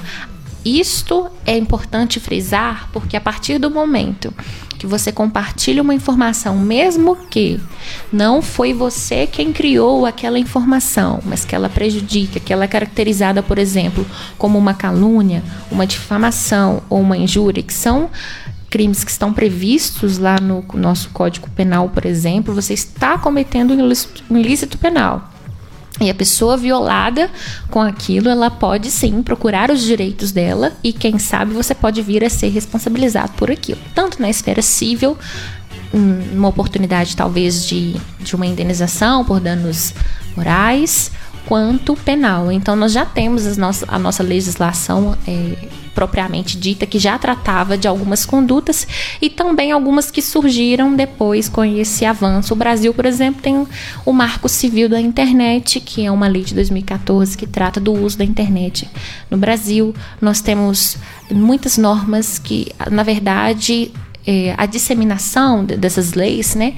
isto 0.65 1.29
é 1.45 1.57
importante 1.57 2.19
frisar 2.19 2.89
porque 2.93 3.17
a 3.17 3.21
partir 3.21 3.59
do 3.59 3.71
momento 3.71 4.33
que 4.79 4.87
você 4.87 5.13
compartilha 5.13 5.83
uma 5.83 5.95
informação, 5.95 6.59
mesmo 6.59 7.15
que 7.15 7.61
não 8.13 8.43
foi 8.43 8.73
você 8.73 9.29
quem 9.29 9.53
criou 9.53 10.07
aquela 10.07 10.39
informação, 10.39 11.21
mas 11.25 11.45
que 11.45 11.55
ela 11.55 11.69
prejudica, 11.69 12.41
que 12.41 12.53
ela 12.53 12.65
é 12.65 12.69
caracterizada, 12.69 13.43
por 13.43 13.59
exemplo, 13.59 14.05
como 14.37 14.59
uma 14.59 14.75
calúnia, 14.75 15.45
uma 15.71 15.87
difamação 15.87 16.83
ou 16.91 17.01
uma 17.01 17.17
injúria, 17.17 17.63
que 17.63 17.75
são 17.75 18.11
crimes 18.71 19.05
que 19.05 19.11
estão 19.11 19.33
previstos 19.35 20.17
lá 20.17 20.41
no 20.41 20.65
nosso 20.75 21.11
Código 21.11 21.49
Penal, 21.51 21.91
por 21.91 22.07
exemplo, 22.07 22.55
você 22.55 22.73
está 22.73 23.19
cometendo 23.19 23.75
um 23.75 24.39
ilícito, 24.39 24.79
penal. 24.79 25.32
E 26.01 26.11
a 26.11 26.15
pessoa 26.15 26.57
violada 26.57 27.31
com 27.71 27.81
aquilo, 27.81 28.29
ela 28.29 28.51
pode 28.51 28.91
sim 28.91 29.23
procurar 29.23 29.71
os 29.71 29.83
direitos 29.83 30.33
dela 30.33 30.73
e 30.83 30.93
quem 30.93 31.19
sabe 31.19 31.53
você 31.53 31.75
pode 31.75 32.01
vir 32.03 32.25
a 32.25 32.31
ser 32.31 32.49
responsabilizado 32.49 33.33
por 33.33 33.51
aquilo, 33.51 33.81
tanto 33.95 34.21
na 34.21 34.31
esfera 34.31 34.63
civil, 34.63 35.17
uma 35.93 36.49
oportunidade 36.49 37.15
talvez 37.15 37.67
de, 37.67 37.95
de 38.19 38.35
uma 38.35 38.47
indenização 38.47 39.25
por 39.25 39.39
danos 39.39 39.93
morais, 40.35 41.11
quanto 41.47 41.95
penal. 41.97 42.51
Então 42.51 42.77
nós 42.77 42.93
já 42.93 43.05
temos 43.05 43.47
as 43.47 43.57
nossas, 43.57 43.89
a 43.89 43.99
nossa 43.99 44.23
legislação 44.23 45.17
é, 45.27 45.57
propriamente 45.95 46.57
dita 46.57 46.87
que 46.87 46.99
já 46.99 47.19
tratava 47.19 47.77
de 47.77 47.87
algumas 47.87 48.25
condutas 48.25 48.87
e 49.21 49.29
também 49.29 49.73
algumas 49.73 50.11
que 50.11 50.23
surgiram 50.23 50.95
depois 50.95 51.49
com 51.49 51.65
esse 51.65 52.05
avanço. 52.05 52.55
O 52.55 52.57
Brasil, 52.57 52.93
por 52.95 53.07
exemplo, 53.07 53.43
tem 53.43 53.67
o 54.05 54.13
Marco 54.13 54.49
Civil 54.49 54.89
da 54.89 55.01
Internet, 55.01 55.81
que 55.81 56.05
é 56.05 56.11
uma 56.11 56.27
lei 56.27 56.43
de 56.43 56.55
2014 56.55 57.37
que 57.37 57.47
trata 57.47 57.79
do 57.79 57.93
uso 57.93 58.19
da 58.19 58.25
internet 58.25 58.89
no 59.31 59.37
Brasil. 59.37 59.95
Nós 60.21 60.41
temos 60.41 60.97
muitas 61.31 61.77
normas 61.77 62.39
que, 62.39 62.69
na 62.91 63.03
verdade, 63.03 63.93
é, 64.27 64.55
a 64.57 64.67
disseminação 64.67 65.65
dessas 65.65 66.13
leis, 66.15 66.55
né, 66.55 66.75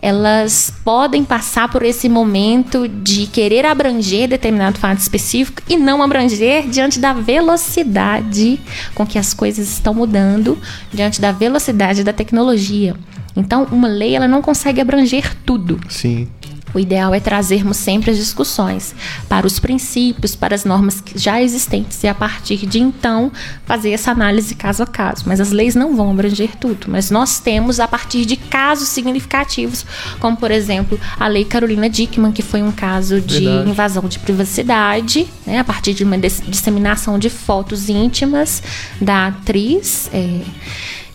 elas 0.00 0.72
podem 0.84 1.24
passar 1.24 1.70
por 1.70 1.82
esse 1.82 2.08
momento 2.08 2.86
de 2.86 3.26
querer 3.26 3.64
abranger 3.64 4.28
determinado 4.28 4.78
fato 4.78 4.98
específico 4.98 5.62
e 5.68 5.78
não 5.78 6.02
abranger 6.02 6.68
diante 6.68 6.98
da 6.98 7.14
velocidade 7.14 8.60
com 8.94 9.06
que 9.06 9.18
as 9.18 9.32
coisas 9.32 9.66
estão 9.66 9.94
mudando, 9.94 10.58
diante 10.92 11.20
da 11.20 11.32
velocidade 11.32 12.04
da 12.04 12.12
tecnologia. 12.12 12.94
Então, 13.34 13.66
uma 13.72 13.88
lei 13.88 14.14
ela 14.14 14.28
não 14.28 14.42
consegue 14.42 14.80
abranger 14.80 15.34
tudo. 15.44 15.80
Sim. 15.88 16.28
O 16.74 16.78
ideal 16.78 17.14
é 17.14 17.20
trazermos 17.20 17.76
sempre 17.76 18.10
as 18.10 18.16
discussões 18.18 18.94
para 19.28 19.46
os 19.46 19.58
princípios, 19.60 20.34
para 20.34 20.54
as 20.54 20.64
normas 20.64 21.02
já 21.14 21.40
existentes 21.40 22.02
e 22.02 22.08
a 22.08 22.14
partir 22.14 22.66
de 22.66 22.80
então 22.80 23.30
fazer 23.64 23.92
essa 23.92 24.10
análise 24.10 24.54
caso 24.54 24.82
a 24.82 24.86
caso. 24.86 25.24
Mas 25.26 25.40
as 25.40 25.52
leis 25.52 25.74
não 25.74 25.94
vão 25.94 26.10
abranger 26.10 26.56
tudo, 26.56 26.86
mas 26.88 27.10
nós 27.10 27.38
temos 27.38 27.78
a 27.78 27.86
partir 27.86 28.24
de 28.24 28.36
casos 28.36 28.88
significativos, 28.88 29.86
como 30.18 30.36
por 30.36 30.50
exemplo 30.50 30.98
a 31.18 31.28
Lei 31.28 31.44
Carolina 31.44 31.88
Dickman, 31.88 32.32
que 32.32 32.42
foi 32.42 32.62
um 32.62 32.72
caso 32.72 33.20
de 33.20 33.44
Verdade. 33.44 33.70
invasão 33.70 34.08
de 34.08 34.18
privacidade, 34.18 35.26
né, 35.46 35.58
a 35.58 35.64
partir 35.64 35.94
de 35.94 36.02
uma 36.02 36.18
disseminação 36.18 37.18
de 37.18 37.30
fotos 37.30 37.88
íntimas 37.88 38.62
da 39.00 39.28
atriz. 39.28 40.10
É, 40.12 40.40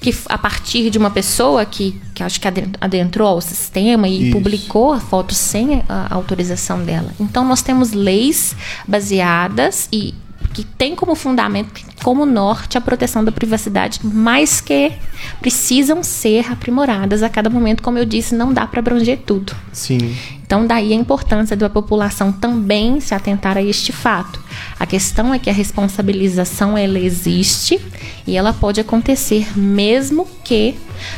que 0.01 0.15
a 0.27 0.37
partir 0.37 0.89
de 0.89 0.97
uma 0.97 1.09
pessoa 1.09 1.65
que, 1.65 1.99
que 2.15 2.23
acho 2.23 2.39
que 2.39 2.47
adentrou 2.79 3.27
ao 3.27 3.41
sistema 3.41 4.07
e 4.07 4.23
Isso. 4.23 4.31
publicou 4.31 4.93
a 4.93 4.99
foto 4.99 5.33
sem 5.33 5.83
a 5.89 6.13
autorização 6.13 6.83
dela. 6.83 7.13
Então 7.19 7.45
nós 7.45 7.61
temos 7.61 7.91
leis 7.91 8.55
baseadas 8.87 9.89
e 9.91 10.13
que 10.53 10.63
tem 10.63 10.95
como 10.95 11.15
fundamento, 11.15 11.81
como 12.03 12.25
norte, 12.25 12.77
a 12.77 12.81
proteção 12.81 13.23
da 13.23 13.31
privacidade, 13.31 13.99
mas 14.03 14.61
que 14.61 14.91
precisam 15.39 16.03
ser 16.03 16.51
aprimoradas 16.51 17.23
a 17.23 17.29
cada 17.29 17.49
momento. 17.49 17.83
Como 17.83 17.97
eu 17.97 18.05
disse, 18.05 18.35
não 18.35 18.53
dá 18.53 18.65
para 18.65 18.79
abranger 18.79 19.19
tudo. 19.25 19.55
Sim. 19.71 20.15
Então, 20.41 20.65
daí 20.65 20.91
a 20.93 20.95
importância 20.95 21.55
da 21.55 21.69
população 21.69 22.31
também 22.31 22.99
se 22.99 23.13
atentar 23.13 23.55
a 23.55 23.61
este 23.61 23.91
fato. 23.91 24.41
A 24.79 24.85
questão 24.85 25.31
é 25.33 25.37
que 25.37 25.49
a 25.49 25.53
responsabilização 25.53 26.75
ela 26.77 26.97
existe 26.97 27.79
e 28.25 28.35
ela 28.35 28.51
pode 28.51 28.81
acontecer 28.81 29.55
mesmo 29.55 30.27
que 30.43 30.75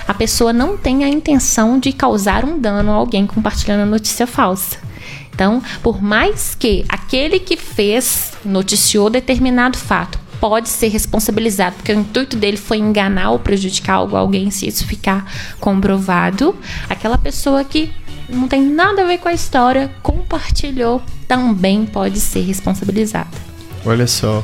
a 0.08 0.14
pessoa 0.14 0.52
não 0.52 0.78
tenha 0.78 1.08
a 1.08 1.10
intenção 1.10 1.80
de 1.80 1.94
causar 1.94 2.44
um 2.44 2.60
dano 2.60 2.92
a 2.92 2.96
alguém 2.96 3.26
compartilhando 3.26 3.84
a 3.84 3.86
notícia 3.86 4.28
falsa. 4.28 4.91
Então, 5.34 5.62
por 5.82 6.02
mais 6.02 6.56
que 6.56 6.86
aquele 6.88 7.40
que 7.40 7.58
fez 7.58 8.34
noticiou 8.46 9.10
determinado 9.10 9.78
fato 9.78 10.20
pode 10.40 10.70
ser 10.70 10.88
responsabilizado, 10.88 11.76
porque 11.76 11.94
o 11.94 12.00
intuito 12.00 12.36
dele 12.36 12.58
foi 12.58 12.78
enganar 12.78 13.30
ou 13.32 13.40
prejudicar 13.40 13.96
algo, 13.96 14.16
alguém, 14.16 14.50
se 14.50 14.68
isso 14.68 14.86
ficar 14.86 15.32
comprovado, 15.60 16.56
aquela 16.90 17.18
pessoa 17.18 17.64
que 17.64 17.92
não 18.28 18.48
tem 18.48 18.62
nada 18.62 19.04
a 19.04 19.06
ver 19.06 19.20
com 19.20 19.30
a 19.30 19.34
história 19.34 19.92
compartilhou 20.02 21.02
também 21.28 21.86
pode 21.86 22.20
ser 22.20 22.42
responsabilizada. 22.42 23.30
Olha 23.86 24.08
só. 24.08 24.44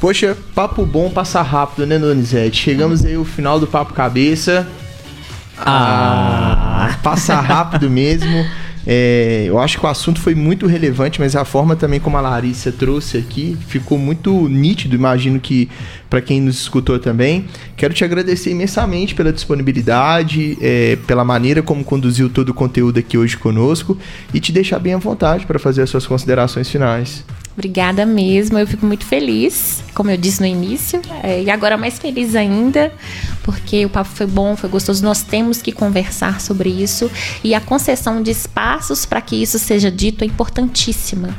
Poxa, 0.00 0.36
papo 0.54 0.84
bom 0.84 1.10
passar 1.10 1.42
rápido, 1.42 1.86
né, 1.86 1.98
Donizete? 1.98 2.62
Chegamos 2.62 3.04
aí 3.04 3.14
ao 3.14 3.24
final 3.24 3.58
do 3.58 3.66
Papo 3.66 3.92
Cabeça. 3.92 4.68
Ah, 5.58 6.96
passa 7.02 7.34
rápido 7.40 7.90
mesmo. 7.90 8.46
É, 8.90 9.44
eu 9.46 9.58
acho 9.58 9.78
que 9.78 9.84
o 9.84 9.88
assunto 9.88 10.18
foi 10.18 10.34
muito 10.34 10.66
relevante, 10.66 11.20
mas 11.20 11.36
a 11.36 11.44
forma 11.44 11.76
também 11.76 12.00
como 12.00 12.16
a 12.16 12.22
Larissa 12.22 12.72
trouxe 12.72 13.18
aqui 13.18 13.54
ficou 13.68 13.98
muito 13.98 14.48
nítido. 14.48 14.96
Imagino 14.96 15.38
que 15.38 15.68
para 16.08 16.22
quem 16.22 16.40
nos 16.40 16.58
escutou 16.58 16.98
também. 16.98 17.44
Quero 17.76 17.92
te 17.92 18.02
agradecer 18.02 18.50
imensamente 18.50 19.14
pela 19.14 19.30
disponibilidade, 19.30 20.56
é, 20.62 20.96
pela 21.06 21.22
maneira 21.22 21.62
como 21.62 21.84
conduziu 21.84 22.30
todo 22.30 22.48
o 22.48 22.54
conteúdo 22.54 22.98
aqui 22.98 23.18
hoje 23.18 23.36
conosco 23.36 23.98
e 24.32 24.40
te 24.40 24.52
deixar 24.52 24.78
bem 24.78 24.94
à 24.94 24.96
vontade 24.96 25.44
para 25.44 25.58
fazer 25.58 25.82
as 25.82 25.90
suas 25.90 26.06
considerações 26.06 26.70
finais. 26.70 27.26
Obrigada 27.58 28.06
mesmo, 28.06 28.56
eu 28.56 28.64
fico 28.68 28.86
muito 28.86 29.04
feliz, 29.04 29.82
como 29.92 30.12
eu 30.12 30.16
disse 30.16 30.38
no 30.40 30.46
início, 30.46 31.02
é, 31.24 31.42
e 31.42 31.50
agora 31.50 31.76
mais 31.76 31.98
feliz 31.98 32.36
ainda, 32.36 32.92
porque 33.42 33.84
o 33.84 33.90
papo 33.90 34.08
foi 34.10 34.26
bom, 34.26 34.54
foi 34.54 34.70
gostoso. 34.70 35.02
Nós 35.02 35.24
temos 35.24 35.60
que 35.60 35.72
conversar 35.72 36.40
sobre 36.40 36.68
isso. 36.68 37.10
E 37.42 37.56
a 37.56 37.60
concessão 37.60 38.22
de 38.22 38.30
espaços 38.30 39.04
para 39.04 39.20
que 39.20 39.34
isso 39.34 39.58
seja 39.58 39.90
dito 39.90 40.22
é 40.22 40.26
importantíssima 40.28 41.34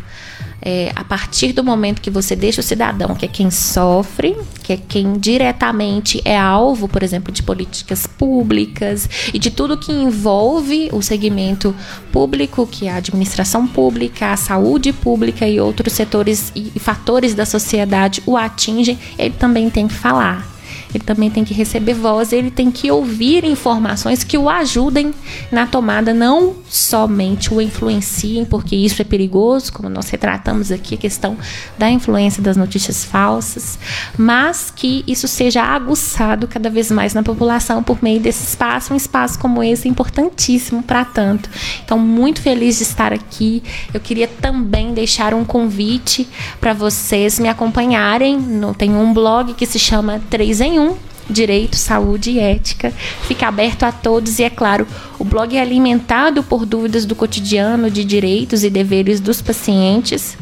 é, 0.62 0.92
a 0.96 1.04
partir 1.04 1.54
do 1.54 1.64
momento 1.64 2.02
que 2.02 2.10
você 2.10 2.36
deixa 2.36 2.62
o 2.62 2.64
cidadão, 2.64 3.16
que 3.16 3.26
é 3.26 3.28
quem 3.28 3.50
sofre, 3.50 4.36
que 4.64 4.74
é 4.74 4.78
quem 4.78 5.18
diretamente 5.18 6.22
é 6.26 6.38
alvo, 6.38 6.88
por 6.88 7.04
exemplo, 7.04 7.32
de 7.32 7.42
políticas 7.42 8.06
públicas 8.06 9.10
e 9.34 9.40
de 9.40 9.50
tudo 9.50 9.78
que 9.78 9.92
envolve 9.92 10.90
o 10.92 11.02
segmento 11.02 11.76
público, 12.12 12.68
que 12.68 12.88
é 12.88 12.92
a 12.92 12.98
administração 12.98 13.68
pública, 13.68 14.32
a 14.32 14.38
saúde 14.38 14.92
pública 14.92 15.48
e 15.48 15.60
outros 15.60 15.94
setores 15.94 16.52
e 16.56 16.80
fatores 16.80 17.34
da 17.34 17.46
sociedade 17.46 18.22
o 18.26 18.38
atingem, 18.38 18.98
ele 19.18 19.34
também 19.38 19.70
tem 19.70 19.88
que 19.88 19.94
falar. 19.94 20.59
Ele 20.94 21.04
também 21.04 21.30
tem 21.30 21.44
que 21.44 21.54
receber 21.54 21.94
voz, 21.94 22.34
ele 22.34 22.50
tem 22.50 22.72
que 22.72 22.90
ouvir 22.90 23.44
informações 23.44 24.24
que 24.24 24.38
o 24.38 24.50
ajudem 24.50 25.14
na 25.52 25.68
tomada, 25.68 26.14
não 26.14 26.56
somente 26.68 27.54
o 27.54 27.62
influenciem, 27.62 28.46
porque 28.46 28.76
isso 28.76 29.02
é 29.02 29.06
perigoso, 29.06 29.72
como 29.72 29.90
nós 29.90 30.10
retratamos 30.10 30.72
aqui 30.72 30.96
a 30.96 30.98
questão 30.98 31.38
da 31.78 31.90
influência 31.90 32.42
das 32.42 32.58
notícias 32.58 33.04
falsas, 33.04 33.78
mas 34.18 34.72
que 34.76 35.04
isso 35.08 35.28
seja 35.28 35.64
aguçado 35.64 36.48
cada 36.48 36.70
vez 36.70 36.90
mais 36.92 37.14
na 37.14 37.22
população 37.22 37.84
por 37.84 38.02
meio 38.02 38.20
desse 38.20 38.44
espaço, 38.44 38.94
um 38.94 38.98
espaço 38.98 39.38
como 39.40 39.64
esse 39.64 39.88
importantíssimo 39.88 40.82
para 40.82 41.06
tanto. 41.06 41.50
Então, 41.84 42.00
muito 42.00 42.42
feliz 42.42 42.78
de 42.78 42.84
estar 42.84 43.14
aqui. 43.14 43.62
Eu 43.94 44.00
queria 44.00 44.28
também 44.28 44.94
deixar 44.94 45.34
um 45.34 45.46
convite 45.46 46.28
para 46.60 46.74
vocês 46.74 47.40
me 47.40 47.48
acompanharem. 47.50 48.40
Tem 48.78 48.96
um 48.96 49.14
blog 49.14 49.54
que 49.54 49.66
se 49.66 49.78
chama 49.78 50.22
3 50.30 50.62
em 50.62 50.79
1, 50.80 50.96
Direito, 51.30 51.76
Saúde 51.76 52.32
e 52.32 52.40
Ética. 52.40 52.92
Fica 53.28 53.48
aberto 53.48 53.84
a 53.84 53.92
todos 53.92 54.40
e, 54.40 54.44
é 54.44 54.50
claro, 54.50 54.88
o 55.20 55.24
blog 55.24 55.56
é 55.56 55.62
alimentado 55.62 56.42
por 56.42 56.66
dúvidas 56.66 57.06
do 57.06 57.16
cotidiano 57.16 57.92
de 57.92 58.04
direitos 58.04 58.64
e 58.64 58.70
deveres 58.70 59.20
dos 59.20 59.42
pacientes, 59.42 60.38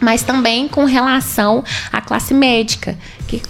mas 0.00 0.22
também 0.22 0.66
com 0.66 0.84
relação 0.84 1.62
à 1.92 2.00
classe 2.00 2.34
médica, 2.34 2.98
que 3.28 3.40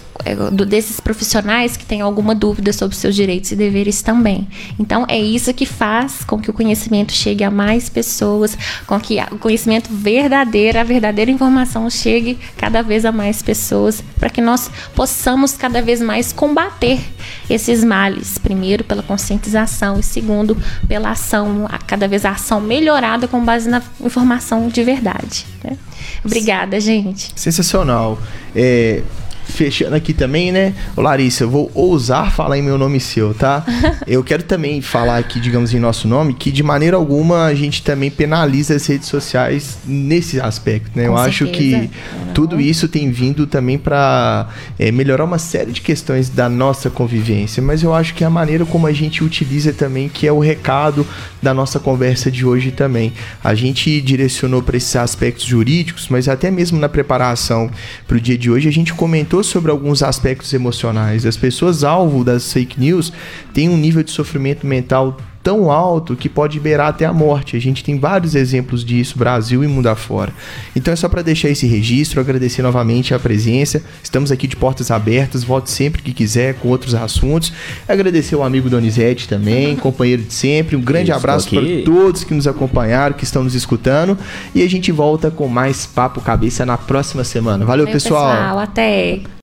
desses 0.66 1.00
profissionais 1.00 1.76
que 1.76 1.84
têm 1.84 2.00
alguma 2.00 2.34
dúvida 2.34 2.72
sobre 2.72 2.96
seus 2.96 3.14
direitos 3.14 3.50
e 3.52 3.56
deveres 3.56 4.02
também. 4.02 4.46
Então, 4.78 5.04
é 5.08 5.18
isso 5.18 5.52
que 5.52 5.66
faz 5.66 6.24
com 6.24 6.38
que 6.38 6.50
o 6.50 6.52
conhecimento 6.52 7.12
chegue 7.12 7.44
a 7.44 7.50
mais 7.50 7.88
pessoas, 7.88 8.56
com 8.86 8.98
que 9.00 9.18
o 9.30 9.38
conhecimento 9.38 9.90
verdadeiro, 9.92 10.78
a 10.78 10.84
verdadeira 10.84 11.30
informação 11.30 11.88
chegue 11.88 12.38
cada 12.56 12.82
vez 12.82 13.04
a 13.04 13.12
mais 13.12 13.42
pessoas, 13.42 14.02
para 14.18 14.30
que 14.30 14.40
nós 14.40 14.70
possamos 14.94 15.52
cada 15.52 15.82
vez 15.82 16.00
mais 16.00 16.32
combater 16.32 17.00
esses 17.48 17.82
males. 17.84 18.38
Primeiro, 18.38 18.84
pela 18.84 19.02
conscientização 19.02 19.98
e 19.98 20.02
segundo, 20.02 20.56
pela 20.86 21.10
ação, 21.10 21.68
cada 21.86 22.06
vez 22.06 22.24
a 22.24 22.30
ação 22.30 22.60
melhorada 22.60 23.26
com 23.26 23.44
base 23.44 23.68
na 23.68 23.82
informação 24.00 24.68
de 24.68 24.82
verdade. 24.82 25.46
Né? 25.64 25.76
Obrigada, 26.24 26.78
gente. 26.80 27.32
Sensacional. 27.34 28.18
É, 28.54 29.02
fechando 29.50 29.94
aqui 29.94 30.12
também, 30.12 30.52
né? 30.52 30.74
Ô 30.96 31.02
Larissa, 31.02 31.44
eu 31.44 31.50
vou 31.50 31.70
ousar 31.74 32.32
falar 32.32 32.58
em 32.58 32.62
meu 32.62 32.78
nome 32.78 33.00
seu, 33.00 33.34
tá? 33.34 33.64
eu 34.06 34.22
quero 34.22 34.42
também 34.42 34.80
falar 34.80 35.18
aqui, 35.18 35.40
digamos, 35.40 35.74
em 35.74 35.78
nosso 35.78 36.08
nome, 36.08 36.34
que 36.34 36.50
de 36.50 36.62
maneira 36.62 36.96
alguma 36.96 37.44
a 37.44 37.54
gente 37.54 37.82
também 37.82 38.10
penaliza 38.10 38.74
as 38.74 38.86
redes 38.86 39.08
sociais 39.08 39.78
nesse 39.86 40.40
aspecto, 40.40 40.90
né? 40.94 41.06
Com 41.06 41.12
eu 41.12 41.18
certeza. 41.18 41.44
acho 41.44 41.46
que 41.52 41.90
tudo 42.34 42.60
isso 42.60 42.88
tem 42.88 43.10
vindo 43.10 43.46
também 43.46 43.78
para 43.78 44.48
é, 44.78 44.90
melhorar 44.90 45.24
uma 45.24 45.38
série 45.38 45.72
de 45.72 45.80
questões 45.80 46.28
da 46.28 46.48
nossa 46.48 46.88
convivência, 46.88 47.62
mas 47.62 47.82
eu 47.82 47.94
acho 47.94 48.14
que 48.14 48.24
a 48.24 48.30
maneira 48.30 48.64
como 48.64 48.86
a 48.86 48.92
gente 48.92 49.22
utiliza 49.24 49.72
também, 49.72 50.08
que 50.08 50.26
é 50.26 50.32
o 50.32 50.38
recado 50.38 51.06
da 51.42 51.52
nossa 51.52 51.78
conversa 51.78 52.30
de 52.30 52.44
hoje 52.44 52.70
também. 52.70 53.12
A 53.42 53.54
gente 53.54 54.00
direcionou 54.00 54.62
para 54.62 54.76
esses 54.76 54.94
aspectos 54.96 55.44
jurídicos, 55.44 56.08
mas 56.08 56.28
até 56.28 56.50
mesmo 56.50 56.78
na 56.78 56.88
preparação 56.88 57.70
para 58.06 58.16
o 58.16 58.20
dia 58.20 58.36
de 58.36 58.50
hoje 58.50 58.68
a 58.68 58.72
gente 58.72 58.94
comentou 58.94 59.39
sobre 59.42 59.70
alguns 59.70 60.02
aspectos 60.02 60.52
emocionais. 60.52 61.26
As 61.26 61.36
pessoas 61.36 61.84
alvo 61.84 62.24
das 62.24 62.52
fake 62.52 62.78
news 62.78 63.12
têm 63.52 63.68
um 63.68 63.76
nível 63.76 64.02
de 64.02 64.10
sofrimento 64.10 64.66
mental 64.66 65.16
tão 65.42 65.70
alto 65.70 66.14
que 66.16 66.28
pode 66.28 66.60
beirar 66.60 66.88
até 66.88 67.04
a 67.04 67.12
morte. 67.12 67.56
A 67.56 67.60
gente 67.60 67.82
tem 67.82 67.98
vários 67.98 68.34
exemplos 68.34 68.84
disso, 68.84 69.18
Brasil 69.18 69.64
e 69.64 69.66
mundo 69.66 69.88
afora. 69.88 70.32
Então 70.74 70.92
é 70.92 70.96
só 70.96 71.08
para 71.08 71.22
deixar 71.22 71.48
esse 71.48 71.66
registro, 71.66 72.20
agradecer 72.20 72.62
novamente 72.62 73.14
a 73.14 73.18
presença. 73.18 73.82
Estamos 74.02 74.30
aqui 74.30 74.46
de 74.46 74.56
portas 74.56 74.90
abertas, 74.90 75.42
volte 75.42 75.70
sempre 75.70 76.02
que 76.02 76.12
quiser 76.12 76.54
com 76.54 76.68
outros 76.68 76.94
assuntos. 76.94 77.52
Agradecer 77.88 78.34
ao 78.34 78.42
amigo 78.42 78.68
Donizete 78.68 79.28
também, 79.28 79.76
companheiro 79.76 80.22
de 80.22 80.32
sempre. 80.32 80.76
Um 80.76 80.82
grande 80.82 81.10
Isso 81.10 81.18
abraço 81.18 81.50
para 81.50 81.62
todos 81.84 82.24
que 82.24 82.34
nos 82.34 82.46
acompanharam, 82.46 83.14
que 83.14 83.24
estão 83.24 83.42
nos 83.42 83.54
escutando. 83.54 84.16
E 84.54 84.62
a 84.62 84.68
gente 84.68 84.92
volta 84.92 85.30
com 85.30 85.48
mais 85.48 85.86
Papo 85.86 86.20
Cabeça 86.20 86.66
na 86.66 86.76
próxima 86.76 87.24
semana. 87.24 87.64
Valeu, 87.64 87.86
pessoal. 87.86 88.30
pessoal. 88.30 88.58
Até. 88.58 89.20